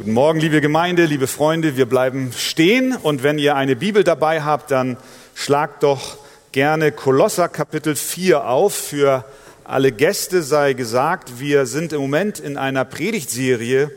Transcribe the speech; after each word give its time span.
Guten 0.00 0.12
Morgen, 0.12 0.40
liebe 0.40 0.62
Gemeinde, 0.62 1.04
liebe 1.04 1.26
Freunde. 1.26 1.76
Wir 1.76 1.84
bleiben 1.84 2.32
stehen 2.34 2.96
und 2.96 3.22
wenn 3.22 3.38
ihr 3.38 3.54
eine 3.54 3.76
Bibel 3.76 4.02
dabei 4.02 4.40
habt, 4.40 4.70
dann 4.70 4.96
schlagt 5.34 5.82
doch 5.82 6.16
gerne 6.52 6.90
Kolosser 6.90 7.50
Kapitel 7.50 7.94
4 7.94 8.46
auf. 8.46 8.72
Für 8.72 9.26
alle 9.62 9.92
Gäste 9.92 10.42
sei 10.42 10.72
gesagt, 10.72 11.38
wir 11.38 11.66
sind 11.66 11.92
im 11.92 12.00
Moment 12.00 12.40
in 12.40 12.56
einer 12.56 12.86
Predigtserie 12.86 13.90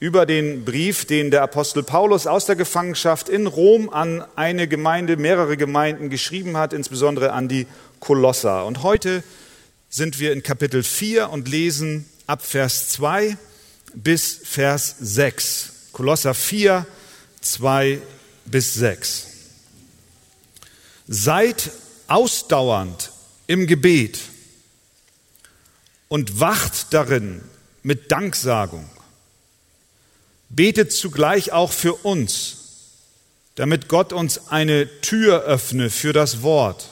über 0.00 0.26
den 0.26 0.64
Brief, 0.64 1.04
den 1.04 1.30
der 1.30 1.42
Apostel 1.42 1.84
Paulus 1.84 2.26
aus 2.26 2.46
der 2.46 2.56
Gefangenschaft 2.56 3.28
in 3.28 3.46
Rom 3.46 3.90
an 3.90 4.24
eine 4.34 4.66
Gemeinde, 4.66 5.16
mehrere 5.16 5.56
Gemeinden 5.56 6.10
geschrieben 6.10 6.56
hat, 6.56 6.72
insbesondere 6.72 7.32
an 7.32 7.46
die 7.46 7.68
Kolosser. 8.00 8.66
Und 8.66 8.82
heute 8.82 9.22
sind 9.88 10.18
wir 10.18 10.32
in 10.32 10.42
Kapitel 10.42 10.82
4 10.82 11.30
und 11.30 11.46
lesen 11.46 12.06
ab 12.26 12.44
Vers 12.44 12.88
2 12.88 13.36
bis 13.94 14.40
Vers 14.44 14.96
6. 15.00 15.70
Kolosser 15.92 16.34
4, 16.34 16.86
2 17.40 18.00
bis 18.46 18.74
6. 18.74 19.26
Seid 21.08 21.70
ausdauernd 22.06 23.12
im 23.46 23.66
Gebet 23.66 24.20
und 26.08 26.40
wacht 26.40 26.92
darin 26.94 27.42
mit 27.82 28.10
Danksagung. 28.10 28.88
Betet 30.48 30.92
zugleich 30.92 31.52
auch 31.52 31.72
für 31.72 31.94
uns, 31.94 32.56
damit 33.54 33.88
Gott 33.88 34.12
uns 34.12 34.48
eine 34.48 35.00
Tür 35.00 35.42
öffne 35.42 35.90
für 35.90 36.12
das 36.12 36.42
Wort, 36.42 36.88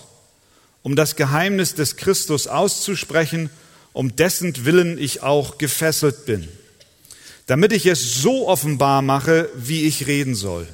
um 0.83 0.97
das 0.97 1.17
Geheimnis 1.17 1.75
des 1.75 1.97
Christus 1.97 2.47
auszusprechen, 2.47 3.51
um 3.93 4.17
dessen 4.17 4.65
Willen 4.65 4.99
ich 4.99 5.23
auch 5.23 5.59
gefesselt 5.59 6.27
bin 6.27 6.49
damit 7.51 7.73
ich 7.73 7.87
es 7.87 8.23
so 8.23 8.47
offenbar 8.47 9.03
mache, 9.03 9.49
wie 9.57 9.83
ich 9.83 10.07
reden 10.07 10.37
soll. 10.37 10.69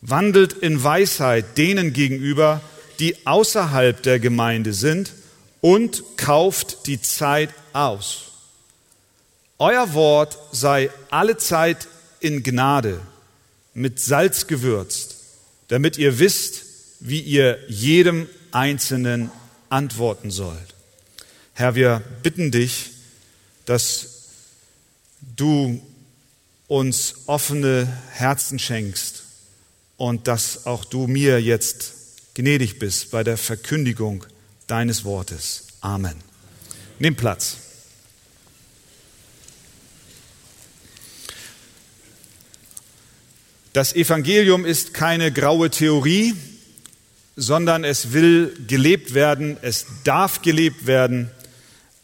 Wandelt 0.00 0.52
in 0.52 0.82
Weisheit 0.82 1.56
denen 1.56 1.92
gegenüber, 1.92 2.60
die 2.98 3.24
außerhalb 3.24 4.02
der 4.02 4.18
Gemeinde 4.18 4.72
sind, 4.72 5.12
und 5.60 6.02
kauft 6.16 6.88
die 6.88 7.00
Zeit 7.00 7.50
aus. 7.72 8.32
Euer 9.58 9.94
Wort 9.94 10.36
sei 10.50 10.90
alle 11.10 11.36
Zeit 11.36 11.86
in 12.18 12.42
Gnade, 12.42 13.00
mit 13.74 14.00
Salz 14.00 14.48
gewürzt, 14.48 15.18
damit 15.68 15.98
ihr 15.98 16.18
wisst, 16.18 16.64
wie 16.98 17.20
ihr 17.20 17.60
jedem 17.68 18.28
Einzelnen 18.50 19.30
antworten 19.68 20.32
sollt. 20.32 20.74
Herr, 21.52 21.76
wir 21.76 22.02
bitten 22.24 22.50
dich, 22.50 22.90
dass 23.66 24.13
du 25.36 25.80
uns 26.66 27.14
offene 27.26 27.86
Herzen 28.12 28.58
schenkst 28.58 29.24
und 29.96 30.28
dass 30.28 30.66
auch 30.66 30.84
du 30.84 31.06
mir 31.06 31.40
jetzt 31.40 31.92
gnädig 32.34 32.78
bist 32.78 33.10
bei 33.10 33.22
der 33.22 33.36
Verkündigung 33.36 34.24
deines 34.66 35.04
Wortes. 35.04 35.66
Amen. 35.80 36.16
Nimm 36.98 37.16
Platz. 37.16 37.58
Das 43.72 43.94
Evangelium 43.94 44.64
ist 44.64 44.94
keine 44.94 45.32
graue 45.32 45.68
Theorie, 45.68 46.34
sondern 47.36 47.82
es 47.82 48.12
will 48.12 48.56
gelebt 48.68 49.14
werden, 49.14 49.56
es 49.62 49.86
darf 50.04 50.42
gelebt 50.42 50.86
werden 50.86 51.30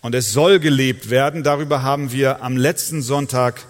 und 0.02 0.14
es 0.14 0.32
soll 0.32 0.60
gelebt 0.60 1.10
werden. 1.10 1.42
Darüber 1.42 1.82
haben 1.82 2.12
wir 2.12 2.42
am 2.42 2.56
letzten 2.56 3.02
Sonntag 3.02 3.66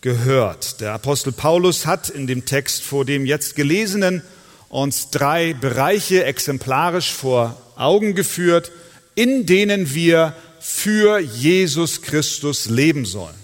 gehört. 0.00 0.80
Der 0.80 0.92
Apostel 0.92 1.32
Paulus 1.32 1.86
hat 1.86 2.10
in 2.10 2.26
dem 2.26 2.44
Text 2.44 2.82
vor 2.82 3.04
dem 3.04 3.24
jetzt 3.24 3.56
gelesenen 3.56 4.22
uns 4.68 5.10
drei 5.10 5.52
Bereiche 5.54 6.24
exemplarisch 6.24 7.12
vor 7.12 7.60
Augen 7.76 8.14
geführt, 8.14 8.72
in 9.14 9.46
denen 9.46 9.94
wir 9.94 10.34
für 10.60 11.18
Jesus 11.18 12.02
Christus 12.02 12.66
leben 12.66 13.04
sollen. 13.04 13.34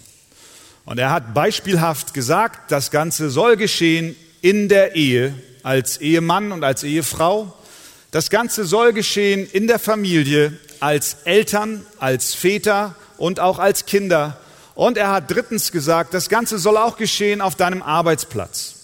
Und 0.84 0.98
er 0.98 1.10
hat 1.10 1.34
beispielhaft 1.34 2.14
gesagt, 2.14 2.70
das 2.72 2.90
Ganze 2.90 3.28
soll 3.28 3.56
geschehen 3.56 4.16
in 4.40 4.68
der 4.68 4.96
Ehe, 4.96 5.34
als 5.62 5.98
Ehemann 5.98 6.50
und 6.50 6.64
als 6.64 6.82
Ehefrau. 6.82 7.52
Das 8.10 8.30
Ganze 8.30 8.64
soll 8.64 8.94
geschehen 8.94 9.46
in 9.52 9.66
der 9.66 9.78
Familie, 9.78 10.58
als 10.80 11.18
Eltern, 11.24 11.84
als 11.98 12.34
Väter 12.34 12.94
und 13.16 13.40
auch 13.40 13.58
als 13.58 13.86
Kinder. 13.86 14.38
Und 14.74 14.96
er 14.96 15.10
hat 15.10 15.30
drittens 15.30 15.72
gesagt, 15.72 16.14
das 16.14 16.28
Ganze 16.28 16.58
soll 16.58 16.76
auch 16.76 16.96
geschehen 16.96 17.40
auf 17.40 17.56
deinem 17.56 17.82
Arbeitsplatz. 17.82 18.74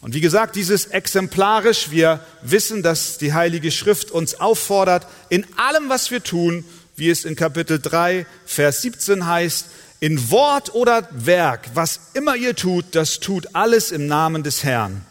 Und 0.00 0.14
wie 0.14 0.22
gesagt, 0.22 0.56
dieses 0.56 0.86
exemplarisch, 0.86 1.90
wir 1.90 2.20
wissen, 2.42 2.82
dass 2.82 3.18
die 3.18 3.34
Heilige 3.34 3.70
Schrift 3.70 4.10
uns 4.10 4.40
auffordert, 4.40 5.06
in 5.28 5.44
allem, 5.56 5.90
was 5.90 6.10
wir 6.10 6.22
tun, 6.22 6.64
wie 6.96 7.10
es 7.10 7.24
in 7.24 7.36
Kapitel 7.36 7.78
3, 7.78 8.24
Vers 8.46 8.82
17 8.82 9.26
heißt, 9.26 9.66
in 10.00 10.30
Wort 10.30 10.74
oder 10.74 11.06
Werk, 11.10 11.68
was 11.74 12.00
immer 12.14 12.34
ihr 12.34 12.56
tut, 12.56 12.86
das 12.92 13.20
tut 13.20 13.54
alles 13.54 13.92
im 13.92 14.06
Namen 14.06 14.42
des 14.42 14.64
Herrn. 14.64 15.04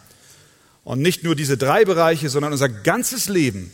Und 0.83 1.01
nicht 1.01 1.23
nur 1.23 1.35
diese 1.35 1.57
drei 1.57 1.85
Bereiche, 1.85 2.29
sondern 2.29 2.51
unser 2.51 2.69
ganzes 2.69 3.29
Leben 3.29 3.71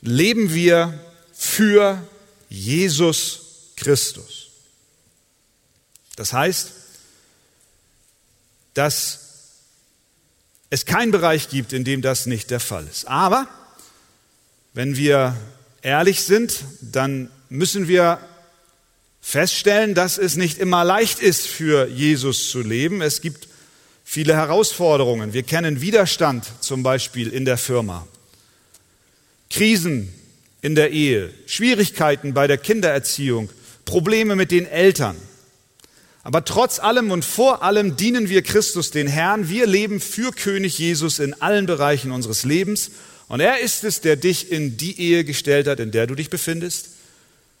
leben 0.00 0.52
wir 0.52 0.98
für 1.36 2.02
Jesus 2.48 3.40
Christus. 3.76 4.48
Das 6.16 6.32
heißt, 6.32 6.72
dass 8.74 9.20
es 10.70 10.86
keinen 10.86 11.12
Bereich 11.12 11.48
gibt, 11.48 11.72
in 11.72 11.84
dem 11.84 12.02
das 12.02 12.26
nicht 12.26 12.50
der 12.50 12.60
Fall 12.60 12.86
ist. 12.90 13.06
Aber 13.06 13.48
wenn 14.72 14.96
wir 14.96 15.36
ehrlich 15.82 16.22
sind, 16.22 16.64
dann 16.80 17.30
müssen 17.48 17.86
wir 17.86 18.18
feststellen, 19.20 19.94
dass 19.94 20.18
es 20.18 20.36
nicht 20.36 20.58
immer 20.58 20.84
leicht 20.84 21.20
ist, 21.20 21.46
für 21.46 21.86
Jesus 21.88 22.50
zu 22.50 22.60
leben. 22.60 23.02
Es 23.02 23.20
gibt 23.20 23.48
viele 24.04 24.34
Herausforderungen. 24.34 25.32
Wir 25.32 25.42
kennen 25.42 25.80
Widerstand 25.80 26.46
zum 26.60 26.82
Beispiel 26.82 27.28
in 27.28 27.44
der 27.44 27.58
Firma, 27.58 28.06
Krisen 29.50 30.12
in 30.66 30.74
der 30.74 30.90
Ehe, 30.90 31.30
Schwierigkeiten 31.46 32.34
bei 32.34 32.48
der 32.48 32.58
Kindererziehung, 32.58 33.50
Probleme 33.84 34.34
mit 34.34 34.50
den 34.50 34.66
Eltern. 34.66 35.16
Aber 36.24 36.44
trotz 36.44 36.80
allem 36.80 37.12
und 37.12 37.24
vor 37.24 37.62
allem 37.62 37.96
dienen 37.96 38.28
wir 38.28 38.42
Christus 38.42 38.90
den 38.90 39.06
Herrn. 39.06 39.48
Wir 39.48 39.68
leben 39.68 40.00
für 40.00 40.32
König 40.32 40.76
Jesus 40.76 41.20
in 41.20 41.40
allen 41.40 41.66
Bereichen 41.66 42.10
unseres 42.10 42.42
Lebens. 42.42 42.90
Und 43.28 43.38
er 43.38 43.60
ist 43.60 43.84
es, 43.84 44.00
der 44.00 44.16
dich 44.16 44.50
in 44.50 44.76
die 44.76 45.00
Ehe 45.00 45.22
gestellt 45.22 45.68
hat, 45.68 45.78
in 45.78 45.92
der 45.92 46.08
du 46.08 46.16
dich 46.16 46.30
befindest. 46.30 46.88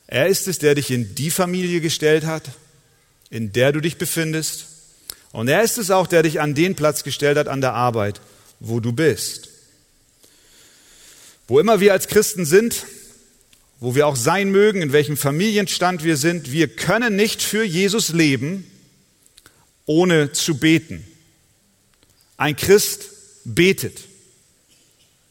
Er 0.08 0.26
ist 0.26 0.48
es, 0.48 0.58
der 0.58 0.74
dich 0.74 0.90
in 0.90 1.14
die 1.14 1.30
Familie 1.30 1.80
gestellt 1.80 2.26
hat, 2.26 2.50
in 3.30 3.52
der 3.52 3.70
du 3.70 3.78
dich 3.78 3.98
befindest. 3.98 4.66
Und 5.30 5.46
er 5.46 5.62
ist 5.62 5.78
es 5.78 5.92
auch, 5.92 6.08
der 6.08 6.24
dich 6.24 6.40
an 6.40 6.56
den 6.56 6.74
Platz 6.74 7.04
gestellt 7.04 7.38
hat 7.38 7.46
an 7.46 7.60
der 7.60 7.74
Arbeit, 7.74 8.20
wo 8.58 8.80
du 8.80 8.90
bist. 8.90 9.50
Wo 11.46 11.60
immer 11.60 11.78
wir 11.78 11.92
als 11.92 12.08
Christen 12.08 12.44
sind, 12.44 12.84
wo 13.78 13.94
wir 13.94 14.06
auch 14.06 14.16
sein 14.16 14.50
mögen, 14.50 14.82
in 14.82 14.92
welchem 14.92 15.16
Familienstand 15.16 16.02
wir 16.02 16.16
sind, 16.16 16.52
wir 16.52 16.68
können 16.68 17.16
nicht 17.16 17.42
für 17.42 17.64
Jesus 17.64 18.10
leben, 18.10 18.70
ohne 19.84 20.32
zu 20.32 20.58
beten. 20.58 21.06
Ein 22.36 22.56
Christ 22.56 23.10
betet. 23.44 24.00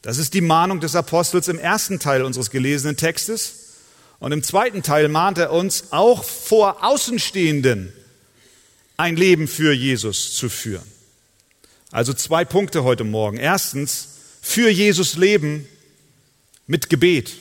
Das 0.01 0.17
ist 0.17 0.33
die 0.33 0.41
Mahnung 0.41 0.79
des 0.79 0.95
Apostels 0.95 1.47
im 1.47 1.57
ersten 1.57 1.99
Teil 1.99 2.23
unseres 2.23 2.51
gelesenen 2.51 2.97
Textes. 2.97 3.65
Und 4.19 4.31
im 4.31 4.43
zweiten 4.43 4.83
Teil 4.83 5.09
mahnt 5.09 5.37
er 5.37 5.51
uns, 5.51 5.85
auch 5.91 6.23
vor 6.23 6.83
Außenstehenden 6.83 7.91
ein 8.97 9.15
Leben 9.15 9.47
für 9.47 9.73
Jesus 9.73 10.35
zu 10.35 10.47
führen. 10.47 10.85
Also 11.91 12.13
zwei 12.13 12.45
Punkte 12.45 12.83
heute 12.83 13.03
Morgen. 13.03 13.37
Erstens, 13.37 14.09
für 14.41 14.69
Jesus 14.69 15.17
leben 15.17 15.67
mit 16.67 16.89
Gebet. 16.89 17.33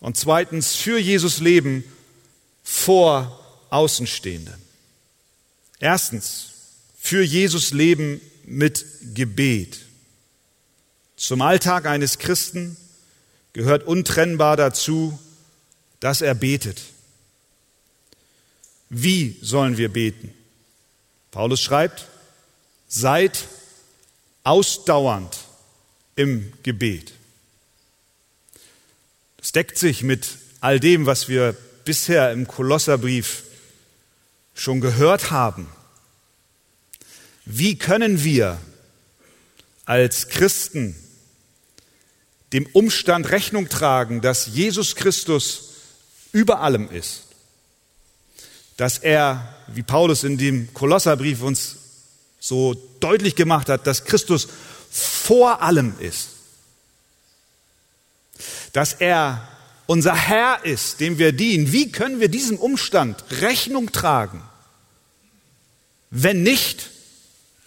Und 0.00 0.16
zweitens, 0.16 0.76
für 0.76 0.98
Jesus 0.98 1.40
leben 1.40 1.84
vor 2.62 3.44
Außenstehenden. 3.70 4.54
Erstens, 5.80 6.50
für 6.98 7.22
Jesus 7.22 7.72
leben 7.72 8.20
mit 8.44 8.84
Gebet. 9.14 9.78
Zum 11.16 11.42
Alltag 11.42 11.86
eines 11.86 12.18
Christen 12.18 12.76
gehört 13.52 13.84
untrennbar 13.84 14.56
dazu, 14.56 15.18
dass 16.00 16.20
er 16.20 16.34
betet. 16.34 16.80
Wie 18.88 19.36
sollen 19.42 19.76
wir 19.76 19.92
beten? 19.92 20.32
Paulus 21.30 21.60
schreibt, 21.60 22.06
seid 22.88 23.44
ausdauernd 24.44 25.36
im 26.16 26.52
Gebet. 26.62 27.12
Das 29.38 29.52
deckt 29.52 29.78
sich 29.78 30.02
mit 30.02 30.28
all 30.60 30.80
dem, 30.80 31.06
was 31.06 31.28
wir 31.28 31.56
bisher 31.84 32.32
im 32.32 32.46
Kolosserbrief 32.46 33.44
schon 34.54 34.80
gehört 34.80 35.30
haben. 35.30 35.68
Wie 37.44 37.78
können 37.78 38.24
wir 38.24 38.58
als 39.84 40.28
Christen 40.28 40.94
dem 42.52 42.66
Umstand 42.66 43.30
Rechnung 43.30 43.68
tragen, 43.68 44.20
dass 44.20 44.48
Jesus 44.48 44.96
Christus 44.96 45.70
über 46.32 46.60
allem 46.60 46.90
ist? 46.90 47.22
Dass 48.76 48.98
er, 48.98 49.54
wie 49.68 49.82
Paulus 49.82 50.24
in 50.24 50.36
dem 50.36 50.74
Kolosserbrief 50.74 51.42
uns 51.42 51.76
so 52.40 52.74
deutlich 53.00 53.36
gemacht 53.36 53.68
hat, 53.68 53.86
dass 53.86 54.04
Christus 54.04 54.48
vor 54.90 55.62
allem 55.62 55.94
ist. 56.00 56.30
Dass 58.72 58.94
er 58.94 59.46
unser 59.86 60.14
Herr 60.14 60.64
ist, 60.64 61.00
dem 61.00 61.18
wir 61.18 61.32
dienen. 61.32 61.72
Wie 61.72 61.90
können 61.90 62.20
wir 62.20 62.28
diesem 62.28 62.58
Umstand 62.58 63.24
Rechnung 63.40 63.90
tragen, 63.90 64.42
wenn 66.10 66.42
nicht 66.42 66.90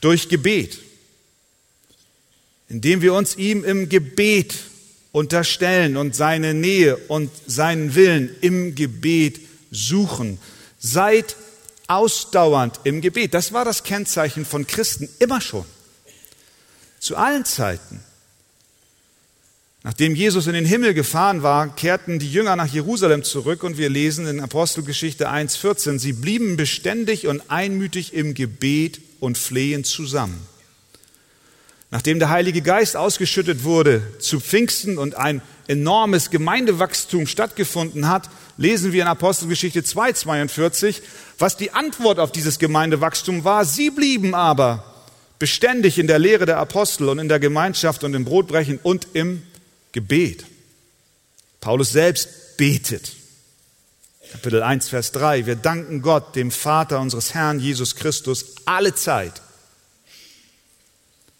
durch 0.02 0.30
Gebet? 0.30 0.78
Indem 2.70 3.02
wir 3.02 3.14
uns 3.16 3.36
ihm 3.36 3.64
im 3.64 3.90
Gebet 3.90 4.54
unterstellen 5.12 5.98
und 5.98 6.16
seine 6.16 6.54
Nähe 6.54 6.96
und 6.96 7.32
seinen 7.48 7.96
Willen 7.96 8.34
im 8.42 8.76
Gebet 8.76 9.42
suchen. 9.72 10.38
Seid 10.80 11.36
ausdauernd 11.88 12.80
im 12.84 13.02
Gebet. 13.02 13.34
Das 13.34 13.52
war 13.52 13.66
das 13.66 13.84
Kennzeichen 13.84 14.46
von 14.46 14.68
Christen 14.68 15.10
immer 15.20 15.42
schon. 15.42 15.66
Zu 17.00 17.18
allen 17.18 17.46
Zeiten. 17.46 18.02
Nachdem 19.84 20.14
Jesus 20.14 20.46
in 20.46 20.54
den 20.54 20.66
Himmel 20.66 20.94
gefahren 20.94 21.42
war, 21.42 21.76
kehrten 21.76 22.20
die 22.20 22.32
Jünger 22.32 22.56
nach 22.56 22.68
Jerusalem 22.68 23.24
zurück 23.24 23.64
und 23.64 23.80
wir 23.80 23.90
lesen 23.90 24.28
in 24.28 24.40
Apostelgeschichte 24.40 25.30
1.14, 25.32 25.98
sie 25.98 26.14
blieben 26.14 26.56
beständig 26.56 27.26
und 27.26 27.50
einmütig 27.50 28.14
im 28.14 28.36
Gebet 28.36 29.02
und 29.20 29.40
flehen 29.40 29.84
zusammen. 29.84 30.40
Nachdem 31.90 32.20
der 32.20 32.30
Heilige 32.30 32.62
Geist 32.62 32.96
ausgeschüttet 32.96 33.64
wurde 33.64 34.04
zu 34.20 34.40
Pfingsten 34.40 35.00
und 35.00 35.16
ein 35.16 35.42
enormes 35.68 36.30
Gemeindewachstum 36.30 37.26
stattgefunden 37.26 38.08
hat, 38.08 38.30
lesen 38.58 38.94
wir 38.94 39.02
in 39.02 39.08
Apostelgeschichte 39.08 39.82
2.42, 39.82 41.02
was 41.40 41.58
die 41.58 41.74
Antwort 41.74 42.20
auf 42.20 42.32
dieses 42.32 42.60
Gemeindewachstum 42.60 43.44
war. 43.44 43.66
Sie 43.66 43.90
blieben 43.90 44.36
aber 44.36 44.86
beständig 45.40 45.98
in 45.98 46.06
der 46.06 46.20
Lehre 46.20 46.46
der 46.46 46.60
Apostel 46.60 47.10
und 47.10 47.18
in 47.18 47.28
der 47.28 47.40
Gemeinschaft 47.40 48.04
und 48.04 48.14
im 48.14 48.26
Brotbrechen 48.26 48.80
und 48.82 49.08
im 49.14 49.42
Gebet. 49.92 50.46
Paulus 51.60 51.92
selbst 51.92 52.58
betet. 52.58 53.14
Kapitel 54.32 54.64
1, 54.64 54.90
Vers 54.90 55.12
3. 55.12 55.46
Wir 55.46 55.56
danken 55.56 56.02
Gott, 56.02 56.36
dem 56.36 56.52
Vater 56.52 57.00
unseres 57.00 57.34
Herrn 57.34 57.60
Jesus 57.60 57.96
Christus, 57.96 58.56
alle 58.66 58.96
Zeit, 58.96 59.42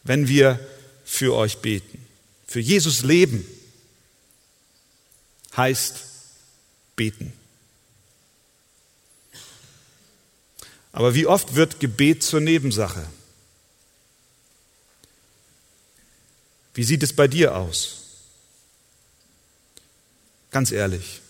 wenn 0.04 0.28
wir 0.28 0.60
für 1.06 1.36
euch 1.36 1.60
beten. 1.60 2.06
Für 2.48 2.60
Jesus 2.60 3.04
leben 3.04 3.46
heißt 5.56 6.04
beten. 6.96 7.34
Aber 10.92 11.16
wie 11.16 11.28
oft 11.28 11.56
wird 11.56 11.80
Gebet 11.80 12.24
zur 12.24 12.42
Nebensache? 12.42 13.08
Wie 16.74 16.84
sieht 16.84 17.04
es 17.04 17.14
bei 17.14 17.28
dir 17.28 17.56
aus? 17.56 18.01
Ganz 20.52 20.72
ehrlich. 20.72 21.22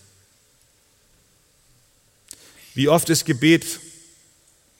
Wie 2.74 2.88
oft 2.88 3.08
ist 3.08 3.24
Gebet 3.24 3.80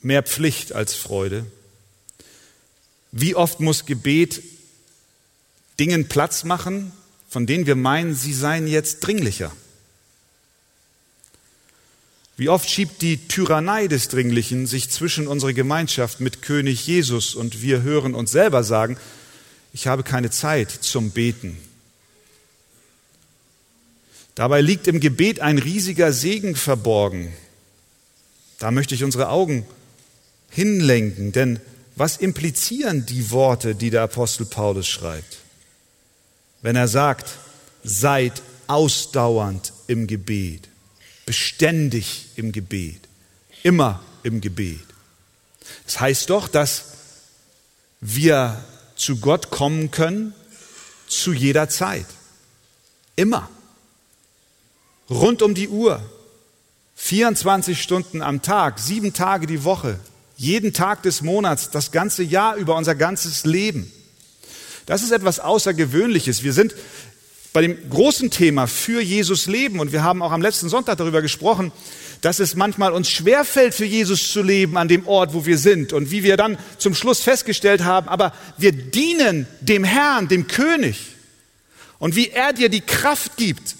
mehr 0.00 0.22
Pflicht 0.22 0.72
als 0.72 0.94
Freude? 0.94 1.46
Wie 3.12 3.34
oft 3.34 3.60
muss 3.60 3.86
Gebet 3.86 4.42
Dingen 5.78 6.08
Platz 6.08 6.44
machen, 6.44 6.92
von 7.28 7.46
denen 7.46 7.66
wir 7.66 7.76
meinen, 7.76 8.14
sie 8.14 8.32
seien 8.32 8.66
jetzt 8.66 9.00
dringlicher? 9.00 9.52
Wie 12.36 12.48
oft 12.48 12.68
schiebt 12.68 13.02
die 13.02 13.28
Tyrannei 13.28 13.86
des 13.86 14.08
Dringlichen 14.08 14.66
sich 14.66 14.90
zwischen 14.90 15.28
unsere 15.28 15.54
Gemeinschaft 15.54 16.20
mit 16.20 16.42
König 16.42 16.86
Jesus 16.86 17.34
und 17.34 17.62
wir 17.62 17.82
hören 17.82 18.14
uns 18.14 18.32
selber 18.32 18.64
sagen, 18.64 18.96
ich 19.74 19.86
habe 19.86 20.02
keine 20.02 20.30
Zeit 20.30 20.70
zum 20.70 21.10
Beten. 21.10 21.58
Dabei 24.34 24.60
liegt 24.60 24.86
im 24.86 25.00
Gebet 25.00 25.40
ein 25.40 25.58
riesiger 25.58 26.12
Segen 26.12 26.56
verborgen. 26.56 27.32
Da 28.58 28.70
möchte 28.70 28.94
ich 28.94 29.04
unsere 29.04 29.28
Augen 29.28 29.66
hinlenken, 30.50 31.32
denn 31.32 31.60
was 31.96 32.16
implizieren 32.16 33.04
die 33.04 33.30
Worte, 33.30 33.74
die 33.74 33.90
der 33.90 34.02
Apostel 34.02 34.46
Paulus 34.46 34.88
schreibt? 34.88 35.38
Wenn 36.62 36.76
er 36.76 36.88
sagt, 36.88 37.38
seid 37.84 38.40
ausdauernd 38.66 39.72
im 39.88 40.06
Gebet, 40.06 40.68
beständig 41.26 42.28
im 42.36 42.52
Gebet, 42.52 43.00
immer 43.62 44.02
im 44.22 44.40
Gebet. 44.40 44.80
Das 45.84 46.00
heißt 46.00 46.30
doch, 46.30 46.48
dass 46.48 46.84
wir 48.00 48.64
zu 48.96 49.18
Gott 49.18 49.50
kommen 49.50 49.90
können 49.90 50.34
zu 51.06 51.32
jeder 51.32 51.68
Zeit. 51.68 52.06
Immer. 53.16 53.50
Rund 55.12 55.42
um 55.42 55.54
die 55.54 55.68
Uhr. 55.68 56.00
24 56.96 57.82
Stunden 57.82 58.22
am 58.22 58.42
Tag, 58.42 58.78
sieben 58.78 59.12
Tage 59.12 59.46
die 59.46 59.64
Woche, 59.64 59.98
jeden 60.36 60.72
Tag 60.72 61.02
des 61.02 61.22
Monats, 61.22 61.70
das 61.70 61.90
ganze 61.90 62.22
Jahr 62.22 62.56
über 62.56 62.76
unser 62.76 62.94
ganzes 62.94 63.44
Leben. 63.44 63.90
Das 64.86 65.02
ist 65.02 65.10
etwas 65.10 65.40
Außergewöhnliches. 65.40 66.42
Wir 66.42 66.52
sind 66.52 66.74
bei 67.52 67.62
dem 67.62 67.90
großen 67.90 68.30
Thema 68.30 68.66
für 68.66 69.00
Jesus 69.02 69.46
leben 69.46 69.80
und 69.80 69.92
wir 69.92 70.02
haben 70.02 70.22
auch 70.22 70.32
am 70.32 70.42
letzten 70.42 70.68
Sonntag 70.68 70.96
darüber 70.98 71.22
gesprochen, 71.22 71.72
dass 72.20 72.38
es 72.38 72.54
manchmal 72.54 72.92
uns 72.92 73.10
schwerfällt, 73.10 73.74
für 73.74 73.84
Jesus 73.84 74.32
zu 74.32 74.42
leben 74.42 74.78
an 74.78 74.88
dem 74.88 75.06
Ort, 75.06 75.34
wo 75.34 75.44
wir 75.44 75.58
sind 75.58 75.92
und 75.92 76.10
wie 76.10 76.22
wir 76.22 76.36
dann 76.36 76.56
zum 76.78 76.94
Schluss 76.94 77.20
festgestellt 77.20 77.84
haben, 77.84 78.08
aber 78.08 78.32
wir 78.58 78.72
dienen 78.72 79.46
dem 79.60 79.84
Herrn, 79.84 80.28
dem 80.28 80.46
König 80.46 80.98
und 81.98 82.16
wie 82.16 82.28
er 82.28 82.52
dir 82.52 82.68
die 82.68 82.80
Kraft 82.80 83.36
gibt, 83.36 83.74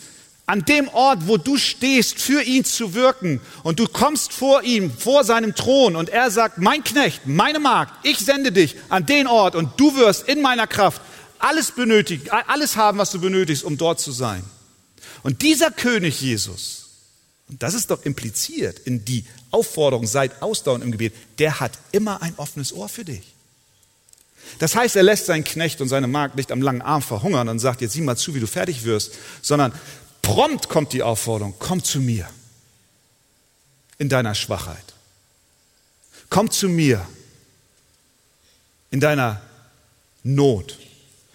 an 0.46 0.64
dem 0.64 0.88
Ort, 0.88 1.28
wo 1.28 1.36
du 1.36 1.56
stehst, 1.56 2.20
für 2.20 2.42
ihn 2.42 2.64
zu 2.64 2.94
wirken 2.94 3.40
und 3.62 3.78
du 3.78 3.86
kommst 3.86 4.32
vor 4.32 4.62
ihm, 4.62 4.90
vor 4.90 5.24
seinem 5.24 5.54
Thron 5.54 5.96
und 5.96 6.08
er 6.08 6.30
sagt, 6.30 6.58
mein 6.58 6.82
Knecht, 6.82 7.26
meine 7.26 7.60
Magd, 7.60 7.92
ich 8.04 8.18
sende 8.18 8.52
dich 8.52 8.76
an 8.88 9.06
den 9.06 9.26
Ort 9.26 9.54
und 9.54 9.78
du 9.78 9.96
wirst 9.96 10.28
in 10.28 10.42
meiner 10.42 10.66
Kraft 10.66 11.00
alles 11.38 11.72
benötigen, 11.72 12.28
alles 12.30 12.76
haben, 12.76 12.98
was 12.98 13.10
du 13.10 13.20
benötigst, 13.20 13.64
um 13.64 13.76
dort 13.76 14.00
zu 14.00 14.12
sein. 14.12 14.44
Und 15.22 15.42
dieser 15.42 15.70
König 15.70 16.20
Jesus, 16.20 16.88
und 17.48 17.62
das 17.62 17.74
ist 17.74 17.90
doch 17.90 18.04
impliziert 18.04 18.80
in 18.80 19.04
die 19.04 19.24
Aufforderung, 19.50 20.06
seid 20.06 20.42
ausdauernd 20.42 20.84
im 20.84 20.92
Gebet, 20.92 21.14
der 21.38 21.60
hat 21.60 21.72
immer 21.92 22.22
ein 22.22 22.34
offenes 22.36 22.72
Ohr 22.72 22.88
für 22.88 23.04
dich. 23.04 23.22
Das 24.58 24.74
heißt, 24.74 24.96
er 24.96 25.02
lässt 25.02 25.26
seinen 25.26 25.44
Knecht 25.44 25.80
und 25.80 25.88
seine 25.88 26.06
Magd 26.06 26.36
nicht 26.36 26.52
am 26.52 26.62
langen 26.62 26.82
Arm 26.82 27.02
verhungern 27.02 27.48
und 27.48 27.58
sagt, 27.58 27.80
jetzt 27.80 27.92
sieh 27.92 28.00
mal 28.00 28.16
zu, 28.16 28.34
wie 28.34 28.40
du 28.40 28.46
fertig 28.46 28.84
wirst, 28.84 29.14
sondern 29.40 29.72
prompt 30.22 30.68
kommt 30.68 30.92
die 30.92 31.02
Aufforderung, 31.02 31.54
komm 31.58 31.82
zu 31.84 32.00
mir 32.00 32.28
in 33.98 34.08
deiner 34.08 34.34
Schwachheit. 34.34 34.94
Komm 36.30 36.50
zu 36.50 36.68
mir 36.68 37.06
in 38.90 39.00
deiner 39.00 39.42
Not. 40.22 40.78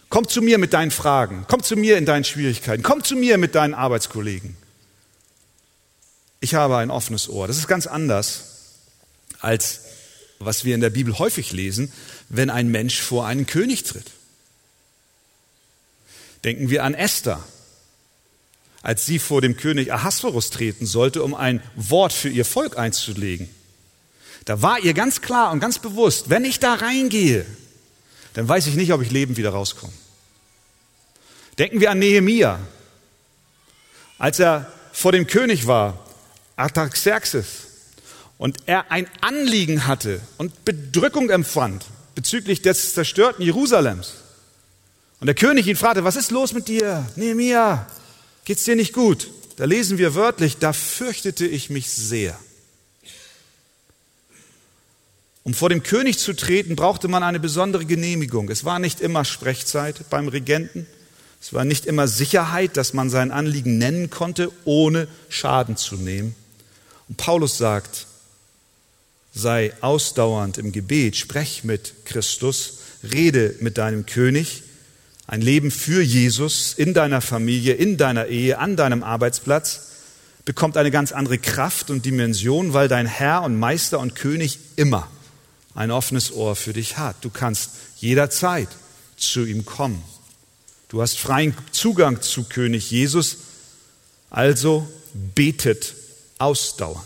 Komm 0.10 0.28
zu 0.28 0.42
mir 0.42 0.58
mit 0.58 0.74
deinen 0.74 0.92
Fragen. 0.92 1.46
Komm 1.48 1.62
zu 1.62 1.76
mir 1.76 1.98
in 1.98 2.06
deinen 2.06 2.24
Schwierigkeiten. 2.24 2.82
Komm 2.82 3.04
zu 3.04 3.16
mir 3.16 3.38
mit 3.38 3.56
deinen 3.56 3.74
Arbeitskollegen. 3.74 4.56
Ich 6.40 6.56
habe 6.56 6.78
ein 6.78 6.90
offenes 6.90 7.30
Ohr. 7.30 7.48
Das 7.48 7.58
ist 7.58 7.68
ganz 7.68 7.88
anders 7.88 8.56
als 9.40 9.82
was 10.40 10.66
wir 10.66 10.76
in 10.76 10.82
der 10.82 10.90
Bibel 10.90 11.18
häufig 11.18 11.52
lesen, 11.52 11.92
wenn 12.30 12.50
ein 12.50 12.70
Mensch 12.70 13.02
vor 13.02 13.26
einen 13.26 13.46
König 13.46 13.84
tritt. 13.84 14.12
Denken 16.44 16.70
wir 16.70 16.84
an 16.84 16.94
Esther, 16.94 17.44
als 18.82 19.06
sie 19.06 19.20
vor 19.20 19.42
dem 19.42 19.58
König 19.58 19.92
Ahasverus 19.94 20.50
treten 20.50 20.86
sollte, 20.86 21.24
um 21.24 21.34
ein 21.34 21.62
Wort 21.76 22.14
für 22.14 22.30
ihr 22.30 22.46
Volk 22.46 22.78
einzulegen. 22.78 23.50
Da 24.46 24.62
war 24.62 24.80
ihr 24.80 24.94
ganz 24.94 25.22
klar 25.22 25.52
und 25.52 25.60
ganz 25.60 25.80
bewusst, 25.80 26.30
wenn 26.30 26.46
ich 26.46 26.60
da 26.60 26.76
reingehe, 26.76 27.46
dann 28.34 28.48
weiß 28.48 28.68
ich 28.68 28.76
nicht, 28.76 28.94
ob 28.94 29.02
ich 29.02 29.12
lebend 29.12 29.38
wieder 29.38 29.50
rauskomme. 29.50 29.94
Denken 31.58 31.82
wir 31.82 31.92
an 31.92 32.00
Nehemia, 32.00 32.60
als 34.20 34.40
er 34.40 34.72
vor 34.92 35.12
dem 35.12 35.28
König 35.28 35.68
war 35.68 36.06
Artaxerxes 36.56 37.48
und 38.38 38.58
er 38.68 38.92
ein 38.92 39.08
Anliegen 39.22 39.88
hatte 39.88 40.22
und 40.38 40.66
Bedrückung 40.66 41.30
empfand 41.30 41.86
bezüglich 42.16 42.62
des 42.62 42.94
zerstörten 42.94 43.44
Jerusalems. 43.44 44.14
Und 45.20 45.28
der 45.28 45.36
König 45.36 45.68
ihn 45.68 45.76
fragte, 45.76 46.04
was 46.04 46.16
ist 46.16 46.32
los 46.32 46.54
mit 46.54 46.68
dir, 46.68 47.06
Nehemiah? 47.16 47.88
Geht's 48.48 48.64
dir 48.64 48.78
nicht 48.78 48.94
gut? 48.94 49.30
Da 49.58 49.66
lesen 49.66 49.98
wir 49.98 50.16
wörtlich, 50.16 50.56
da 50.56 50.72
fürchtete 50.72 51.46
ich 51.46 51.70
mich 51.70 51.90
sehr. 51.90 52.40
Um 55.44 55.54
vor 55.54 55.68
dem 55.68 55.84
König 55.84 56.18
zu 56.18 56.32
treten, 56.32 56.78
brauchte 56.78 57.10
man 57.10 57.24
eine 57.24 57.42
besondere 57.42 57.84
Genehmigung. 57.84 58.50
Es 58.50 58.64
war 58.64 58.80
nicht 58.80 59.02
immer 59.02 59.26
Sprechzeit 59.26 60.10
beim 60.10 60.30
Regenten. 60.30 60.88
Es 61.42 61.52
war 61.52 61.66
nicht 61.66 61.86
immer 61.86 62.08
Sicherheit, 62.08 62.78
dass 62.78 62.94
man 62.94 63.10
sein 63.10 63.32
Anliegen 63.32 63.80
nennen 63.80 64.10
konnte, 64.10 64.50
ohne 64.64 65.10
Schaden 65.28 65.76
zu 65.76 65.98
nehmen. 65.98 66.34
Und 67.10 67.18
Paulus 67.18 67.58
sagt, 67.58 68.08
sei 69.34 69.74
ausdauernd 69.82 70.58
im 70.58 70.72
Gebet, 70.72 71.18
sprech 71.18 71.66
mit 71.66 72.06
Christus, 72.06 72.78
rede 73.12 73.56
mit 73.60 73.78
deinem 73.78 74.06
König, 74.06 74.64
ein 75.28 75.42
Leben 75.42 75.72
für 75.72 76.02
Jesus 76.02 76.74
in 76.74 76.94
deiner 76.94 77.20
Familie, 77.20 77.74
in 77.74 77.98
deiner 77.98 78.28
Ehe, 78.28 78.60
an 78.60 78.78
deinem 78.78 79.04
Arbeitsplatz 79.04 79.88
bekommt 80.46 80.78
eine 80.78 80.92
ganz 80.92 81.12
andere 81.12 81.38
Kraft 81.38 81.90
und 81.90 82.06
Dimension, 82.06 82.74
weil 82.74 82.88
dein 82.88 83.06
Herr 83.06 83.44
und 83.44 83.60
Meister 83.60 84.00
und 84.00 84.16
König 84.16 84.60
immer 84.78 85.10
ein 85.76 85.92
offenes 85.92 86.32
Ohr 86.32 86.56
für 86.56 86.72
dich 86.72 86.98
hat. 86.98 87.18
Du 87.22 87.30
kannst 87.30 87.72
jederzeit 87.98 88.70
zu 89.18 89.46
ihm 89.46 89.66
kommen. 89.66 90.02
Du 90.88 91.02
hast 91.02 91.20
freien 91.20 91.54
Zugang 91.72 92.22
zu 92.22 92.46
König 92.46 92.90
Jesus, 92.90 93.40
also 94.30 94.88
betet 95.14 95.94
ausdauernd. 96.38 97.06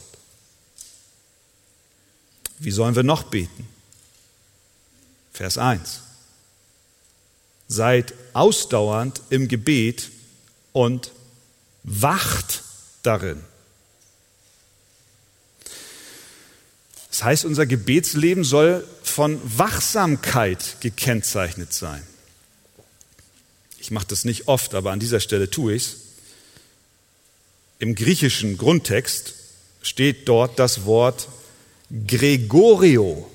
Wie 2.60 2.72
sollen 2.72 2.96
wir 2.96 3.02
noch 3.02 3.24
beten? 3.24 3.68
Vers 5.34 5.58
1. 5.58 6.02
Seid 7.72 8.14
ausdauernd 8.34 9.22
im 9.30 9.48
Gebet 9.48 10.10
und 10.74 11.12
wacht 11.84 12.64
darin. 13.02 13.42
Das 17.10 17.24
heißt, 17.24 17.46
unser 17.46 17.66
Gebetsleben 17.66 18.44
soll 18.44 18.86
von 19.04 19.40
Wachsamkeit 19.58 20.82
gekennzeichnet 20.82 21.72
sein. 21.72 22.06
Ich 23.80 23.90
mache 23.90 24.08
das 24.08 24.26
nicht 24.26 24.50
oft, 24.50 24.76
aber 24.76 24.92
an 24.92 25.00
dieser 25.00 25.22
Stelle 25.22 25.50
tue 25.50 25.76
ich 25.76 25.84
es. 25.84 25.96
Im 27.80 27.96
griechischen 27.96 28.58
Grundtext 28.58 29.34
steht 29.82 30.28
dort 30.28 30.60
das 30.60 30.84
Wort 30.84 31.30
Gregorio. 32.06 33.32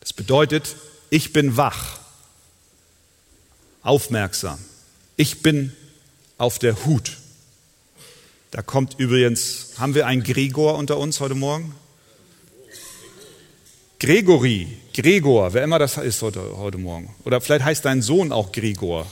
Das 0.00 0.12
bedeutet, 0.12 0.76
ich 1.08 1.32
bin 1.32 1.56
wach, 1.56 2.01
aufmerksam, 3.82 4.58
ich 5.16 5.42
bin 5.42 5.72
auf 6.38 6.58
der 6.58 6.84
Hut. 6.84 7.18
Da 8.50 8.62
kommt 8.62 8.98
übrigens, 8.98 9.74
haben 9.78 9.94
wir 9.94 10.06
einen 10.06 10.22
Gregor 10.22 10.76
unter 10.76 10.98
uns 10.98 11.20
heute 11.20 11.34
Morgen? 11.34 11.74
Gregory, 13.98 14.66
Gregor, 14.92 15.54
wer 15.54 15.62
immer 15.62 15.78
das 15.78 15.96
ist 15.96 16.20
heute, 16.22 16.56
heute 16.56 16.76
Morgen. 16.76 17.14
Oder 17.24 17.40
vielleicht 17.40 17.64
heißt 17.64 17.84
dein 17.84 18.02
Sohn 18.02 18.32
auch 18.32 18.50
Gregor. 18.52 19.06